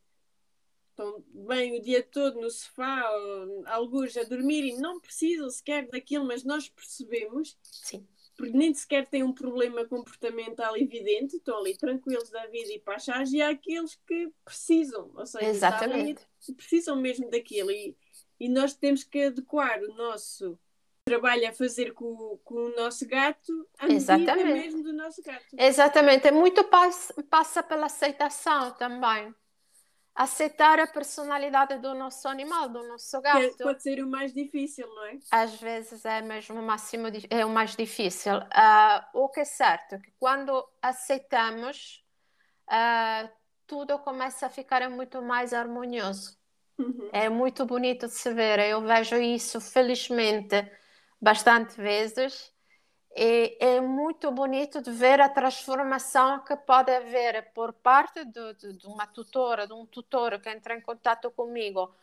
estão 0.90 1.24
bem 1.28 1.78
o 1.78 1.82
dia 1.82 2.04
todo 2.04 2.40
no 2.40 2.50
sofá, 2.50 3.10
ou, 3.10 3.64
alguns 3.68 4.16
a 4.18 4.24
dormir 4.24 4.66
e 4.66 4.78
não 4.78 5.00
precisam 5.00 5.50
sequer 5.50 5.88
daquilo, 5.88 6.26
mas 6.26 6.44
nós 6.44 6.70
percebemos 6.70 7.58
Sim 7.62 8.06
nem 8.40 8.74
sequer 8.74 9.08
têm 9.08 9.24
um 9.24 9.34
problema 9.34 9.86
comportamental 9.86 10.76
evidente, 10.78 11.38
estão 11.38 11.58
ali 11.60 11.78
tranquilos 11.78 12.30
da 12.30 12.46
vida 12.48 12.72
e 12.72 12.80
pachás, 12.80 13.32
e 13.32 13.42
há 13.42 13.50
aqueles 13.50 13.96
que 14.08 14.32
precisam, 14.44 15.12
ou 15.16 15.26
seja, 15.26 15.46
Exatamente. 15.46 16.22
precisam 16.56 16.96
mesmo 16.96 17.30
daquilo. 17.30 17.72
E, 17.72 17.96
e 18.40 18.50
nós 18.50 18.74
temos 18.74 19.04
que 19.04 19.24
adequar 19.24 19.82
o 19.84 19.94
nosso 19.96 20.60
trabalho 21.06 21.48
a 21.48 21.54
fazer 21.54 21.94
com, 21.94 22.40
com 22.44 22.56
o 22.56 22.76
nosso 22.76 23.08
gato 23.08 23.68
à 23.78 23.88
medida 23.88 24.36
mesmo 24.36 24.84
do 24.84 24.92
nosso 24.92 25.22
gato. 25.22 25.46
Exatamente, 25.58 26.28
é 26.28 26.32
muito 26.32 26.64
passa, 26.64 27.14
passa 27.30 27.62
pela 27.62 27.86
aceitação 27.86 28.72
também 28.72 29.34
aceitar 30.16 30.80
a 30.80 30.88
personalidade 30.88 31.78
do 31.80 31.94
nosso 31.94 32.28
animal, 32.28 32.70
do 32.70 32.88
nosso 32.88 33.20
gato. 33.22 33.58
Que 33.58 33.64
pode 33.64 33.84
ser 33.84 34.02
o 34.02 34.08
mais 34.08 34.34
difícil, 34.34 34.88
não 34.88 35.06
é? 35.08 35.18
Às 35.30 35.60
vezes 35.60 36.06
é 36.06 36.22
mesmo 36.22 36.60
o 36.60 36.64
máximo 36.64 37.08
é 37.30 37.46
o 37.46 37.50
mais 37.50 37.76
difícil. 37.76 38.38
Uh, 38.38 39.06
o 39.14 39.30
que 39.30 39.42
é 39.42 39.46
certo 39.46 39.96
é 39.96 40.00
que 40.00 40.14
quando 40.18 40.66
aceitamos, 40.82 42.02
uh, 42.70 43.30
tudo 43.68 44.00
começa 44.00 44.46
a 44.46 44.50
ficar 44.50 44.90
muito 44.90 45.22
mais 45.22 45.54
harmonioso. 45.54 46.38
Uhum. 46.78 47.10
É 47.12 47.28
muito 47.28 47.66
bonito 47.66 48.08
de 48.08 48.14
se 48.14 48.34
ver. 48.34 48.60
Eu 48.60 48.82
vejo 48.82 49.18
isso, 49.18 49.60
felizmente, 49.60 50.56
bastante 51.22 51.76
vezes. 51.76 52.55
E 53.18 53.58
é 53.62 53.80
muito 53.80 54.30
bonito 54.30 54.82
de 54.82 54.92
ver 54.92 55.22
a 55.22 55.30
transformação 55.30 56.44
que 56.44 56.56
pode 56.58 56.92
haver 56.92 57.54
por 57.54 57.72
parte 57.72 58.26
de, 58.26 58.54
de, 58.56 58.74
de 58.74 58.88
uma 58.88 59.08
tutora, 59.08 59.66
de 59.66 59.72
um 59.72 59.86
tutor 59.86 60.38
que 60.42 60.50
entra 60.50 60.76
em 60.76 60.82
contato 60.82 61.32
comigo 61.32 61.96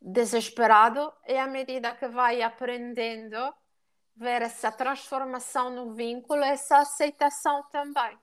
desesperado, 0.00 1.12
e 1.26 1.36
à 1.36 1.46
medida 1.46 1.94
que 1.94 2.08
vai 2.08 2.42
aprendendo, 2.42 3.54
ver 4.16 4.42
essa 4.42 4.72
transformação 4.72 5.70
no 5.70 5.94
vínculo, 5.94 6.42
essa 6.42 6.78
aceitação 6.78 7.62
também. 7.70 8.18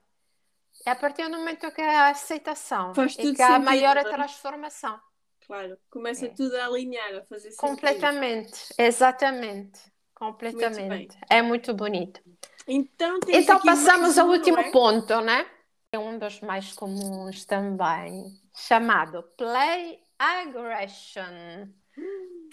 É 0.84 0.90
a 0.90 0.96
partir 0.96 1.28
do 1.30 1.38
momento 1.38 1.70
que 1.70 1.80
há 1.80 2.08
aceitação 2.08 2.94
Faz 2.94 3.16
e 3.18 3.32
que 3.32 3.42
há 3.42 3.58
maior 3.58 3.96
é? 3.96 4.04
transformação. 4.04 5.00
Claro, 5.46 5.78
começa 5.90 6.26
é. 6.26 6.28
tudo 6.30 6.54
a 6.56 6.66
alinhar, 6.66 7.14
a 7.16 7.22
fazer 7.22 7.52
sentido. 7.52 7.60
Completamente, 7.60 8.74
exatamente. 8.76 9.93
Completamente. 10.14 10.88
Muito 10.88 11.18
é 11.28 11.42
muito 11.42 11.74
bonito. 11.74 12.20
Então, 12.66 13.18
então 13.28 13.60
passamos 13.60 14.18
ao 14.18 14.28
último 14.28 14.58
é? 14.58 14.70
ponto, 14.70 15.20
né? 15.20 15.46
É 15.92 15.98
um 15.98 16.18
dos 16.18 16.40
mais 16.40 16.72
comuns 16.72 17.44
também, 17.44 18.24
chamado 18.54 19.22
Play 19.36 20.00
Aggression. 20.18 21.68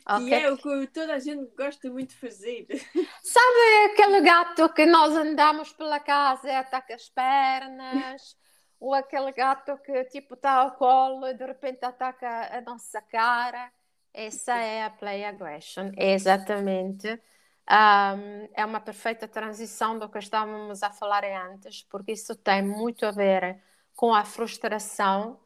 Okay. 0.10 0.28
Que 0.28 0.34
é 0.34 0.52
o 0.52 0.58
que 0.58 0.88
toda 0.88 1.14
a 1.16 1.20
gente 1.20 1.52
gosta 1.56 1.90
muito 1.90 2.10
de 2.10 2.16
fazer. 2.16 2.68
Sabe 3.24 3.92
aquele 3.92 4.22
gato 4.22 4.70
que 4.74 4.86
nós 4.86 5.16
andamos 5.16 5.72
pela 5.74 6.00
casa 6.00 6.48
e 6.48 6.56
ataca 6.56 6.96
as 6.96 7.10
pernas? 7.10 8.36
Ou 8.80 8.94
aquele 8.94 9.32
gato 9.32 9.78
que 9.78 10.04
tipo 10.06 10.34
está 10.34 10.54
ao 10.54 10.72
colo 10.72 11.28
e 11.28 11.34
de 11.36 11.46
repente 11.46 11.86
ataca 11.86 12.58
a 12.58 12.62
nossa 12.62 13.02
cara? 13.02 13.72
Essa 14.14 14.58
é 14.58 14.84
a 14.84 14.90
play 14.90 15.24
aggression, 15.24 15.92
exatamente. 15.96 17.22
Um, 17.70 18.50
é 18.54 18.66
uma 18.66 18.80
perfeita 18.80 19.28
transição 19.28 19.98
do 19.98 20.10
que 20.10 20.20
estávamos 20.20 20.84
a 20.84 20.92
falar 20.92 21.24
antes, 21.24 21.84
porque 21.84 22.12
isso 22.12 22.36
tem 22.36 22.62
muito 22.62 23.06
a 23.06 23.12
ver 23.12 23.62
com 23.96 24.14
a 24.14 24.26
frustração 24.26 25.40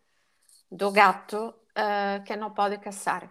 do 0.72 0.92
gato 0.92 1.50
uh, 1.50 2.24
que 2.24 2.36
não 2.36 2.52
pode 2.52 2.78
caçar. 2.80 3.30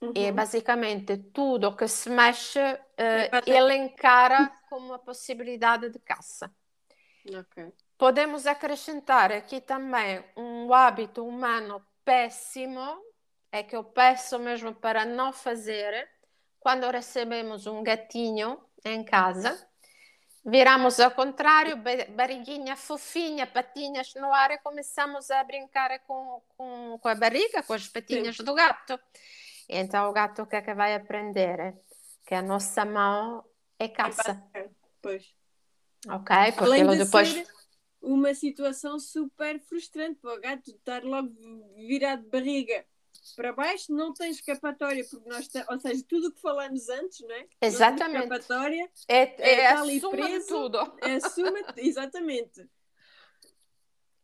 Uhum. 0.00 0.12
E 0.14 0.32
basicamente 0.32 1.18
tudo 1.18 1.76
que 1.76 1.86
se 1.86 2.08
mexe, 2.08 2.58
uh, 2.58 3.42
ele 3.46 3.74
encara 3.76 4.50
como 4.70 4.86
uma 4.86 4.98
possibilidade 4.98 5.90
de 5.90 5.98
caça. 5.98 6.50
Okay. 7.26 7.70
Podemos 7.98 8.46
acrescentar 8.46 9.30
aqui 9.30 9.60
também 9.60 10.24
um 10.34 10.72
hábito 10.72 11.26
humano 11.26 11.84
péssimo, 12.02 12.98
é 13.52 13.62
que 13.62 13.76
eu 13.76 13.84
peço 13.84 14.38
mesmo 14.38 14.74
para 14.74 15.04
não 15.04 15.32
fazer, 15.32 16.08
quando 16.60 16.90
recebemos 16.90 17.66
um 17.66 17.82
gatinho 17.82 18.60
em 18.84 19.02
casa, 19.02 19.58
viramos 20.44 21.00
ao 21.00 21.10
contrário, 21.10 21.76
barriguinha 22.14 22.76
fofinha, 22.76 23.46
patinhas 23.46 24.14
no 24.14 24.32
ar 24.32 24.50
e 24.52 24.58
começamos 24.58 25.30
a 25.30 25.42
brincar 25.42 25.98
com, 26.00 26.42
com, 26.56 26.98
com 27.00 27.08
a 27.08 27.14
barriga, 27.14 27.62
com 27.62 27.72
as 27.72 27.88
patinhas 27.88 28.36
Sim. 28.36 28.44
do 28.44 28.54
gato. 28.54 29.00
Então 29.68 30.08
o 30.08 30.12
gato 30.12 30.42
o 30.42 30.46
que 30.46 30.56
é 30.56 30.62
que 30.62 30.74
vai 30.74 30.94
aprender? 30.94 31.74
Que 32.26 32.34
a 32.34 32.42
nossa 32.42 32.84
mão 32.84 33.44
é 33.78 33.88
caça. 33.88 34.42
Pois. 35.00 35.34
Ok, 36.08 36.36
porque 36.52 36.64
Além 36.64 36.88
de 36.88 37.04
depois. 37.04 37.28
Ser 37.28 37.46
uma 38.02 38.34
situação 38.34 38.98
super 38.98 39.60
frustrante 39.60 40.20
para 40.20 40.34
o 40.34 40.40
gato 40.40 40.70
estar 40.70 41.04
logo 41.04 41.30
virado 41.76 42.22
de 42.22 42.30
barriga 42.30 42.84
para 43.36 43.52
baixo 43.52 43.92
não 43.92 44.12
tem 44.12 44.30
escapatória, 44.30 45.04
porque 45.08 45.28
nós, 45.28 45.48
ou 45.68 45.80
seja, 45.80 46.04
tudo 46.08 46.28
o 46.28 46.32
que 46.32 46.40
falamos 46.40 46.88
antes, 46.88 47.20
não 47.20 47.34
é? 47.34 47.46
Exatamente. 47.60 48.28
Não 48.28 48.36
escapatória 48.36 48.90
é, 49.08 49.22
é, 49.38 49.60
é 49.60 49.66
a 49.68 49.84
suma 49.84 50.10
preso, 50.10 50.38
de 50.38 50.46
tudo. 50.46 50.98
É 51.02 51.14
a 51.14 51.20
suma, 51.20 51.58
exatamente. 51.76 52.68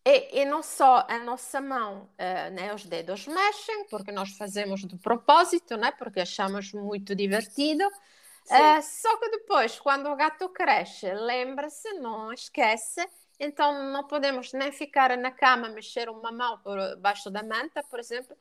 E, 0.08 0.40
e, 0.40 0.44
não 0.44 0.62
só 0.62 1.04
a 1.08 1.18
nossa 1.18 1.60
mão, 1.60 2.08
uh, 2.12 2.54
né, 2.54 2.72
os 2.72 2.86
dedos 2.86 3.26
mexem, 3.26 3.86
porque 3.88 4.12
nós 4.12 4.36
fazemos 4.36 4.82
de 4.82 4.96
propósito, 4.98 5.76
né, 5.76 5.90
porque 5.90 6.20
achamos 6.20 6.72
muito 6.72 7.12
divertido. 7.12 7.84
Uh, 7.84 8.80
só 8.80 9.16
que 9.16 9.28
depois, 9.30 9.80
quando 9.80 10.08
o 10.08 10.14
gato 10.14 10.48
cresce, 10.50 11.12
lembra-se, 11.12 11.92
não 11.94 12.32
esquece, 12.32 13.04
então 13.40 13.90
não 13.90 14.06
podemos 14.06 14.52
nem 14.52 14.70
ficar 14.70 15.16
na 15.16 15.32
cama, 15.32 15.68
mexer 15.68 16.08
uma 16.08 16.30
mão 16.30 16.56
por 16.58 16.78
baixo 16.98 17.28
da 17.28 17.42
manta, 17.42 17.82
por 17.82 17.98
exemplo, 17.98 18.36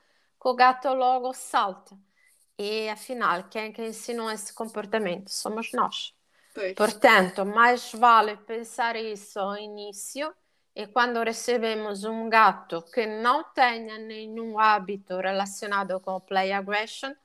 que 0.46 0.50
o 0.50 0.54
gato 0.54 0.94
logo 0.94 1.34
salta. 1.34 1.98
E 2.56 2.88
afinal, 2.88 3.46
quem 3.50 3.72
que 3.72 3.84
ensinou 3.84 4.30
esse 4.30 4.54
comportamento? 4.54 5.30
Somos 5.30 5.72
nós. 5.74 6.14
Pois. 6.54 6.76
Portanto, 6.76 7.44
mais 7.44 7.92
vale 7.92 8.38
pensar 8.38 8.96
isso 8.96 9.40
ao 9.40 9.58
início 9.58 10.32
e 10.76 10.86
quando 10.86 11.24
recebemos 11.24 12.04
um 12.04 12.30
gato 12.30 12.84
que 12.94 13.08
não 13.08 13.44
tenha 13.56 13.98
nenhum 13.98 14.60
hábito 14.60 15.18
relacionado 15.18 16.00
com 16.00 16.20
play 16.20 16.52
aggression, 16.52 17.16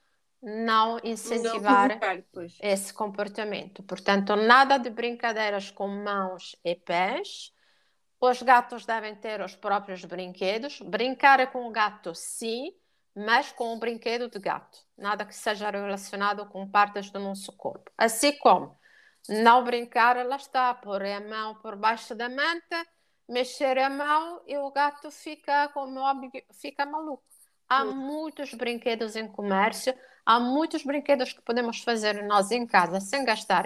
não 0.42 0.98
incentivar 1.04 2.00
não 2.00 2.46
esse 2.62 2.94
comportamento. 2.94 3.82
Portanto, 3.82 4.34
nada 4.34 4.78
de 4.78 4.88
brincadeiras 4.88 5.70
com 5.70 5.88
mãos 5.88 6.56
e 6.64 6.74
pés. 6.74 7.52
Os 8.18 8.40
gatos 8.40 8.86
devem 8.86 9.14
ter 9.14 9.42
os 9.42 9.54
próprios 9.54 10.06
brinquedos. 10.06 10.80
Brincar 10.80 11.52
com 11.52 11.68
o 11.68 11.70
gato, 11.70 12.14
sim, 12.14 12.72
mas 13.14 13.52
com 13.52 13.74
o 13.74 13.78
brinquedo 13.78 14.28
de 14.28 14.38
gato. 14.38 14.78
Nada 14.96 15.24
que 15.24 15.34
seja 15.34 15.70
relacionado 15.70 16.46
com 16.46 16.70
partes 16.70 17.10
do 17.10 17.18
nosso 17.18 17.52
corpo. 17.56 17.90
Assim 17.96 18.32
como 18.38 18.76
não 19.28 19.64
brincar, 19.64 20.24
lá 20.26 20.36
está, 20.36 20.72
pôr 20.74 21.02
a 21.02 21.20
mão 21.20 21.54
por 21.56 21.76
baixo 21.76 22.14
da 22.14 22.28
manta 22.28 22.86
mexer 23.30 23.78
a 23.78 23.88
mão 23.88 24.42
e 24.46 24.58
o 24.58 24.70
gato 24.72 25.10
fica, 25.10 25.68
como 25.68 26.00
óbvio, 26.00 26.30
fica 26.52 26.84
maluco. 26.84 27.22
Há 27.68 27.84
muitos 27.84 28.52
brinquedos 28.52 29.14
em 29.14 29.28
comércio, 29.28 29.94
há 30.26 30.40
muitos 30.40 30.82
brinquedos 30.82 31.32
que 31.32 31.40
podemos 31.40 31.80
fazer 31.80 32.24
nós 32.24 32.50
em 32.50 32.66
casa 32.66 33.00
sem 33.00 33.24
gastar 33.24 33.64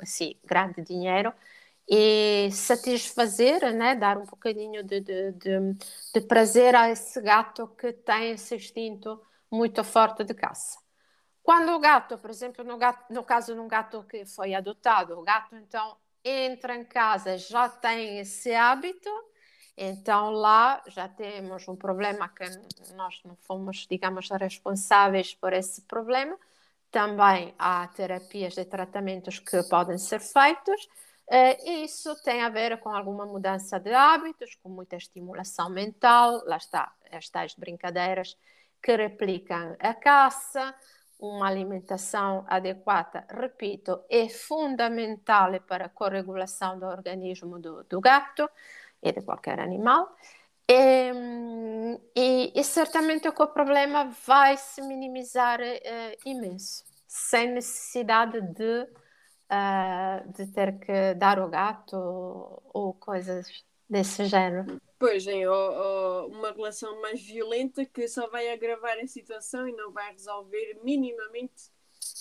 assim, 0.00 0.34
grande 0.42 0.80
dinheiro 0.80 1.32
e 1.88 2.50
satisfazer, 2.52 3.72
né? 3.74 3.94
dar 3.94 4.16
um 4.18 4.24
bocadinho 4.24 4.82
de, 4.82 5.00
de, 5.00 5.32
de, 5.32 5.58
de 6.14 6.20
prazer 6.22 6.74
a 6.74 6.90
esse 6.90 7.20
gato 7.20 7.68
que 7.68 7.92
tem 7.92 8.30
esse 8.32 8.56
instinto 8.56 9.20
muito 9.50 9.84
forte 9.84 10.24
de 10.24 10.34
caça. 10.34 10.78
Quando 11.42 11.72
o 11.72 11.80
gato, 11.80 12.18
por 12.18 12.30
exemplo, 12.30 12.64
no, 12.64 12.78
gato, 12.78 13.12
no 13.12 13.24
caso 13.24 13.52
de 13.54 13.60
um 13.60 13.68
gato 13.68 14.04
que 14.04 14.24
foi 14.24 14.54
adotado, 14.54 15.18
o 15.18 15.22
gato 15.22 15.56
então 15.56 15.96
entra 16.24 16.76
em 16.76 16.84
casa 16.84 17.36
já 17.36 17.68
tem 17.68 18.20
esse 18.20 18.54
hábito, 18.54 19.10
então 19.76 20.30
lá 20.30 20.82
já 20.86 21.08
temos 21.08 21.66
um 21.66 21.74
problema 21.74 22.28
que 22.28 22.44
nós 22.94 23.20
não 23.24 23.36
fomos, 23.36 23.86
digamos, 23.90 24.28
responsáveis 24.30 25.34
por 25.34 25.52
esse 25.52 25.82
problema. 25.82 26.38
Também 26.90 27.54
há 27.58 27.88
terapias 27.88 28.56
e 28.56 28.64
tratamentos 28.64 29.38
que 29.38 29.62
podem 29.64 29.98
ser 29.98 30.20
feitos. 30.20 30.88
Uh, 31.32 31.82
isso 31.82 32.14
tem 32.22 32.42
a 32.42 32.50
ver 32.50 32.78
com 32.80 32.90
alguma 32.90 33.24
mudança 33.24 33.80
de 33.80 33.90
hábitos, 33.90 34.54
com 34.62 34.68
muita 34.68 34.96
estimulação 34.96 35.70
mental, 35.70 36.42
lá 36.44 36.58
está, 36.58 36.92
as 37.10 37.30
tais 37.30 37.54
brincadeiras 37.54 38.36
que 38.82 38.94
replicam 38.94 39.74
a 39.80 39.94
caça, 39.94 40.74
uma 41.18 41.46
alimentação 41.48 42.44
adequada, 42.46 43.24
repito, 43.30 44.04
é 44.10 44.28
fundamental 44.28 45.58
para 45.60 45.86
a 45.86 45.88
corregulação 45.88 46.78
do 46.78 46.84
organismo 46.84 47.58
do, 47.58 47.82
do 47.84 47.98
gato 47.98 48.46
e 49.02 49.10
de 49.10 49.22
qualquer 49.22 49.58
animal. 49.58 50.14
E, 50.68 51.12
e, 52.14 52.52
e, 52.54 52.62
certamente 52.64 53.32
que 53.32 53.42
o 53.42 53.46
problema 53.46 54.10
vai 54.26 54.58
se 54.58 54.82
minimizar 54.82 55.60
uh, 55.60 56.28
imenso, 56.28 56.84
sem 57.06 57.52
necessidade 57.52 58.40
de, 58.40 58.86
uh, 59.50 60.32
de 60.32 60.46
ter 60.46 60.78
que 60.78 61.14
dar 61.14 61.38
o 61.38 61.48
gato 61.48 61.96
ou, 61.96 62.62
ou 62.72 62.94
coisas 62.94 63.46
desse 63.88 64.24
género. 64.26 64.80
Pois, 64.98 65.26
é, 65.26 65.48
ou, 65.48 65.72
ou 65.72 66.28
uma 66.28 66.52
relação 66.52 67.00
mais 67.00 67.20
violenta 67.20 67.84
que 67.84 68.06
só 68.08 68.28
vai 68.28 68.50
agravar 68.50 68.98
a 68.98 69.06
situação 69.06 69.68
e 69.68 69.72
não 69.72 69.92
vai 69.92 70.12
resolver 70.12 70.78
minimamente. 70.82 71.70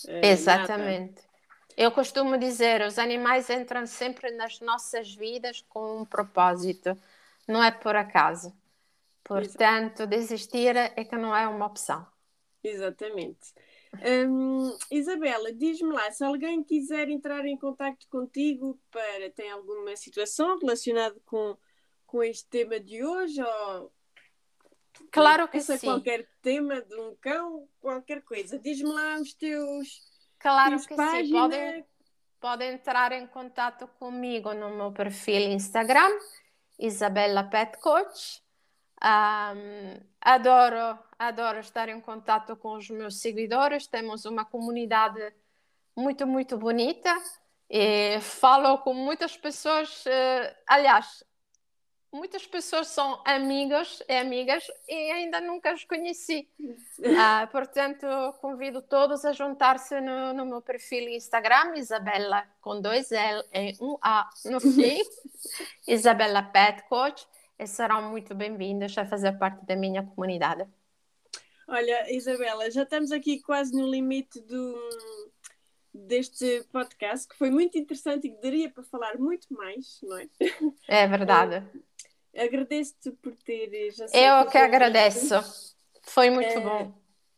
Uh, 0.05 0.25
Exatamente. 0.25 1.15
Nada. 1.15 1.31
Eu 1.77 1.91
costumo 1.91 2.37
dizer, 2.37 2.81
os 2.81 2.99
animais 2.99 3.49
entram 3.49 3.85
sempre 3.85 4.31
nas 4.31 4.59
nossas 4.59 5.13
vidas 5.15 5.61
com 5.69 6.01
um 6.01 6.05
propósito, 6.05 6.97
não 7.47 7.63
é 7.63 7.71
por 7.71 7.95
acaso. 7.95 8.53
Portanto, 9.23 10.05
desistir 10.05 10.75
é 10.75 11.05
que 11.05 11.15
não 11.15 11.33
é 11.33 11.47
uma 11.47 11.65
opção. 11.65 12.05
Exatamente. 12.63 13.53
Hum, 13.93 14.77
Isabela, 14.89 15.51
diz-me 15.53 15.93
lá, 15.93 16.09
se 16.11 16.23
alguém 16.23 16.63
quiser 16.63 17.09
entrar 17.09 17.45
em 17.45 17.57
contato 17.57 18.07
contigo 18.09 18.79
para 18.89 19.29
tem 19.31 19.51
alguma 19.51 19.95
situação 19.95 20.57
relacionada 20.57 21.15
com 21.25 21.57
com 22.11 22.21
este 22.21 22.45
tema 22.49 22.77
de 22.77 23.03
hoje? 23.03 23.41
Ou 23.41 23.91
claro 25.09 25.47
que 25.47 25.61
sim. 25.61 25.77
qualquer 25.79 26.27
tema 26.41 26.81
de 26.81 26.93
um 26.95 27.15
cão, 27.15 27.67
qualquer 27.79 28.21
coisa. 28.21 28.59
Diz-me 28.59 28.91
lá 28.91 29.15
os 29.15 29.33
teus. 29.33 30.01
Claro 30.37 30.71
teus 30.71 30.85
que 30.85 30.95
página. 30.95 31.23
sim. 31.23 31.31
Podem, 31.31 31.85
podem 32.41 32.73
entrar 32.73 33.13
em 33.13 33.25
contato 33.25 33.87
comigo 33.97 34.53
no 34.53 34.75
meu 34.75 34.91
perfil 34.91 35.51
Instagram, 35.53 36.11
Isabella 36.77 37.45
Pet 37.45 37.79
Coach. 37.79 38.40
Um, 39.03 39.99
adoro, 40.21 40.99
adoro 41.17 41.59
estar 41.59 41.89
em 41.89 41.99
contato 41.99 42.55
com 42.55 42.73
os 42.73 42.89
meus 42.89 43.19
seguidores. 43.19 43.87
Temos 43.87 44.25
uma 44.25 44.45
comunidade 44.45 45.33
muito, 45.95 46.27
muito 46.27 46.57
bonita. 46.57 47.15
E 47.69 48.19
falo 48.21 48.77
com 48.79 48.93
muitas 48.93 49.37
pessoas. 49.37 50.05
Uh, 50.05 50.55
aliás, 50.67 51.23
muitas 52.11 52.45
pessoas 52.45 52.87
são 52.87 53.21
amigas 53.25 54.03
e 54.07 54.15
amigas 54.17 54.67
e 54.87 55.11
ainda 55.11 55.39
nunca 55.39 55.73
os 55.73 55.85
conheci. 55.85 56.47
Uh, 56.59 57.47
portanto, 57.51 58.05
convido 58.41 58.81
todos 58.81 59.23
a 59.23 59.31
juntar-se 59.31 59.99
no, 60.01 60.33
no, 60.33 60.45
meu 60.45 60.61
perfil 60.61 61.07
Instagram, 61.09 61.77
Isabela 61.77 62.45
com 62.59 62.81
dois 62.81 63.11
L 63.11 63.41
e 63.53 63.75
um 63.79 63.97
A 64.01 64.29
no 64.45 64.59
fim, 64.59 65.01
Isabela 65.87 66.43
Pet 66.43 66.83
Coach, 66.89 67.25
serão 67.67 68.09
muito 68.09 68.33
bem-vindas 68.35 68.97
a 68.97 69.05
fazer 69.05 69.37
parte 69.37 69.65
da 69.65 69.75
minha 69.75 70.03
comunidade. 70.03 70.67
Olha, 71.67 72.13
Isabela, 72.13 72.69
já 72.69 72.83
estamos 72.83 73.11
aqui 73.11 73.39
quase 73.39 73.71
no 73.73 73.89
limite 73.89 74.41
do, 74.41 74.75
deste 75.93 76.65
podcast, 76.71 77.27
que 77.27 77.37
foi 77.37 77.49
muito 77.49 77.77
interessante 77.77 78.27
e 78.27 78.31
que 78.31 78.41
daria 78.41 78.69
para 78.69 78.83
falar 78.83 79.17
muito 79.17 79.47
mais, 79.53 79.99
não 80.03 80.17
é? 80.17 80.27
É 80.87 81.07
verdade. 81.07 81.65
Agradeço-te 82.35 83.11
por 83.11 83.35
teres 83.35 83.99
Eu 84.13 84.45
que 84.49 84.57
agradeço. 84.57 85.35
Foi 86.03 86.29
muito 86.29 86.47
é, 86.47 86.59
bom. 86.59 86.93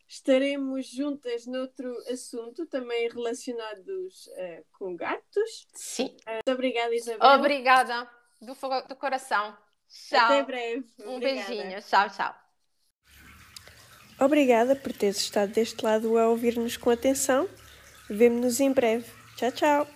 Estaremos 0.08 0.86
juntas 0.86 1.46
noutro 1.46 1.92
assunto, 2.08 2.64
também 2.66 3.08
relacionados 3.08 4.28
uh, 4.28 4.64
com 4.78 4.94
gatos. 4.94 5.66
Sim. 5.74 6.16
Uh, 6.26 6.34
muito 6.34 6.52
obrigada, 6.52 6.94
Isabel. 6.94 7.28
Obrigada, 7.38 8.08
do, 8.40 8.54
do 8.88 8.96
coração. 8.96 9.56
Tchau. 10.08 10.18
Até 10.18 10.42
breve. 10.42 10.84
Um 10.98 11.16
obrigada. 11.16 11.48
beijinho. 11.48 11.82
Tchau, 11.82 12.10
tchau. 12.10 12.34
Obrigada 14.18 14.76
por 14.76 14.92
teres 14.92 15.16
estado 15.18 15.52
deste 15.52 15.84
lado 15.84 16.18
a 16.18 16.28
ouvir-nos 16.28 16.76
com 16.76 16.90
atenção. 16.90 17.48
Vemo-nos 18.08 18.60
em 18.60 18.72
breve. 18.72 19.06
Tchau, 19.36 19.52
tchau. 19.52 19.93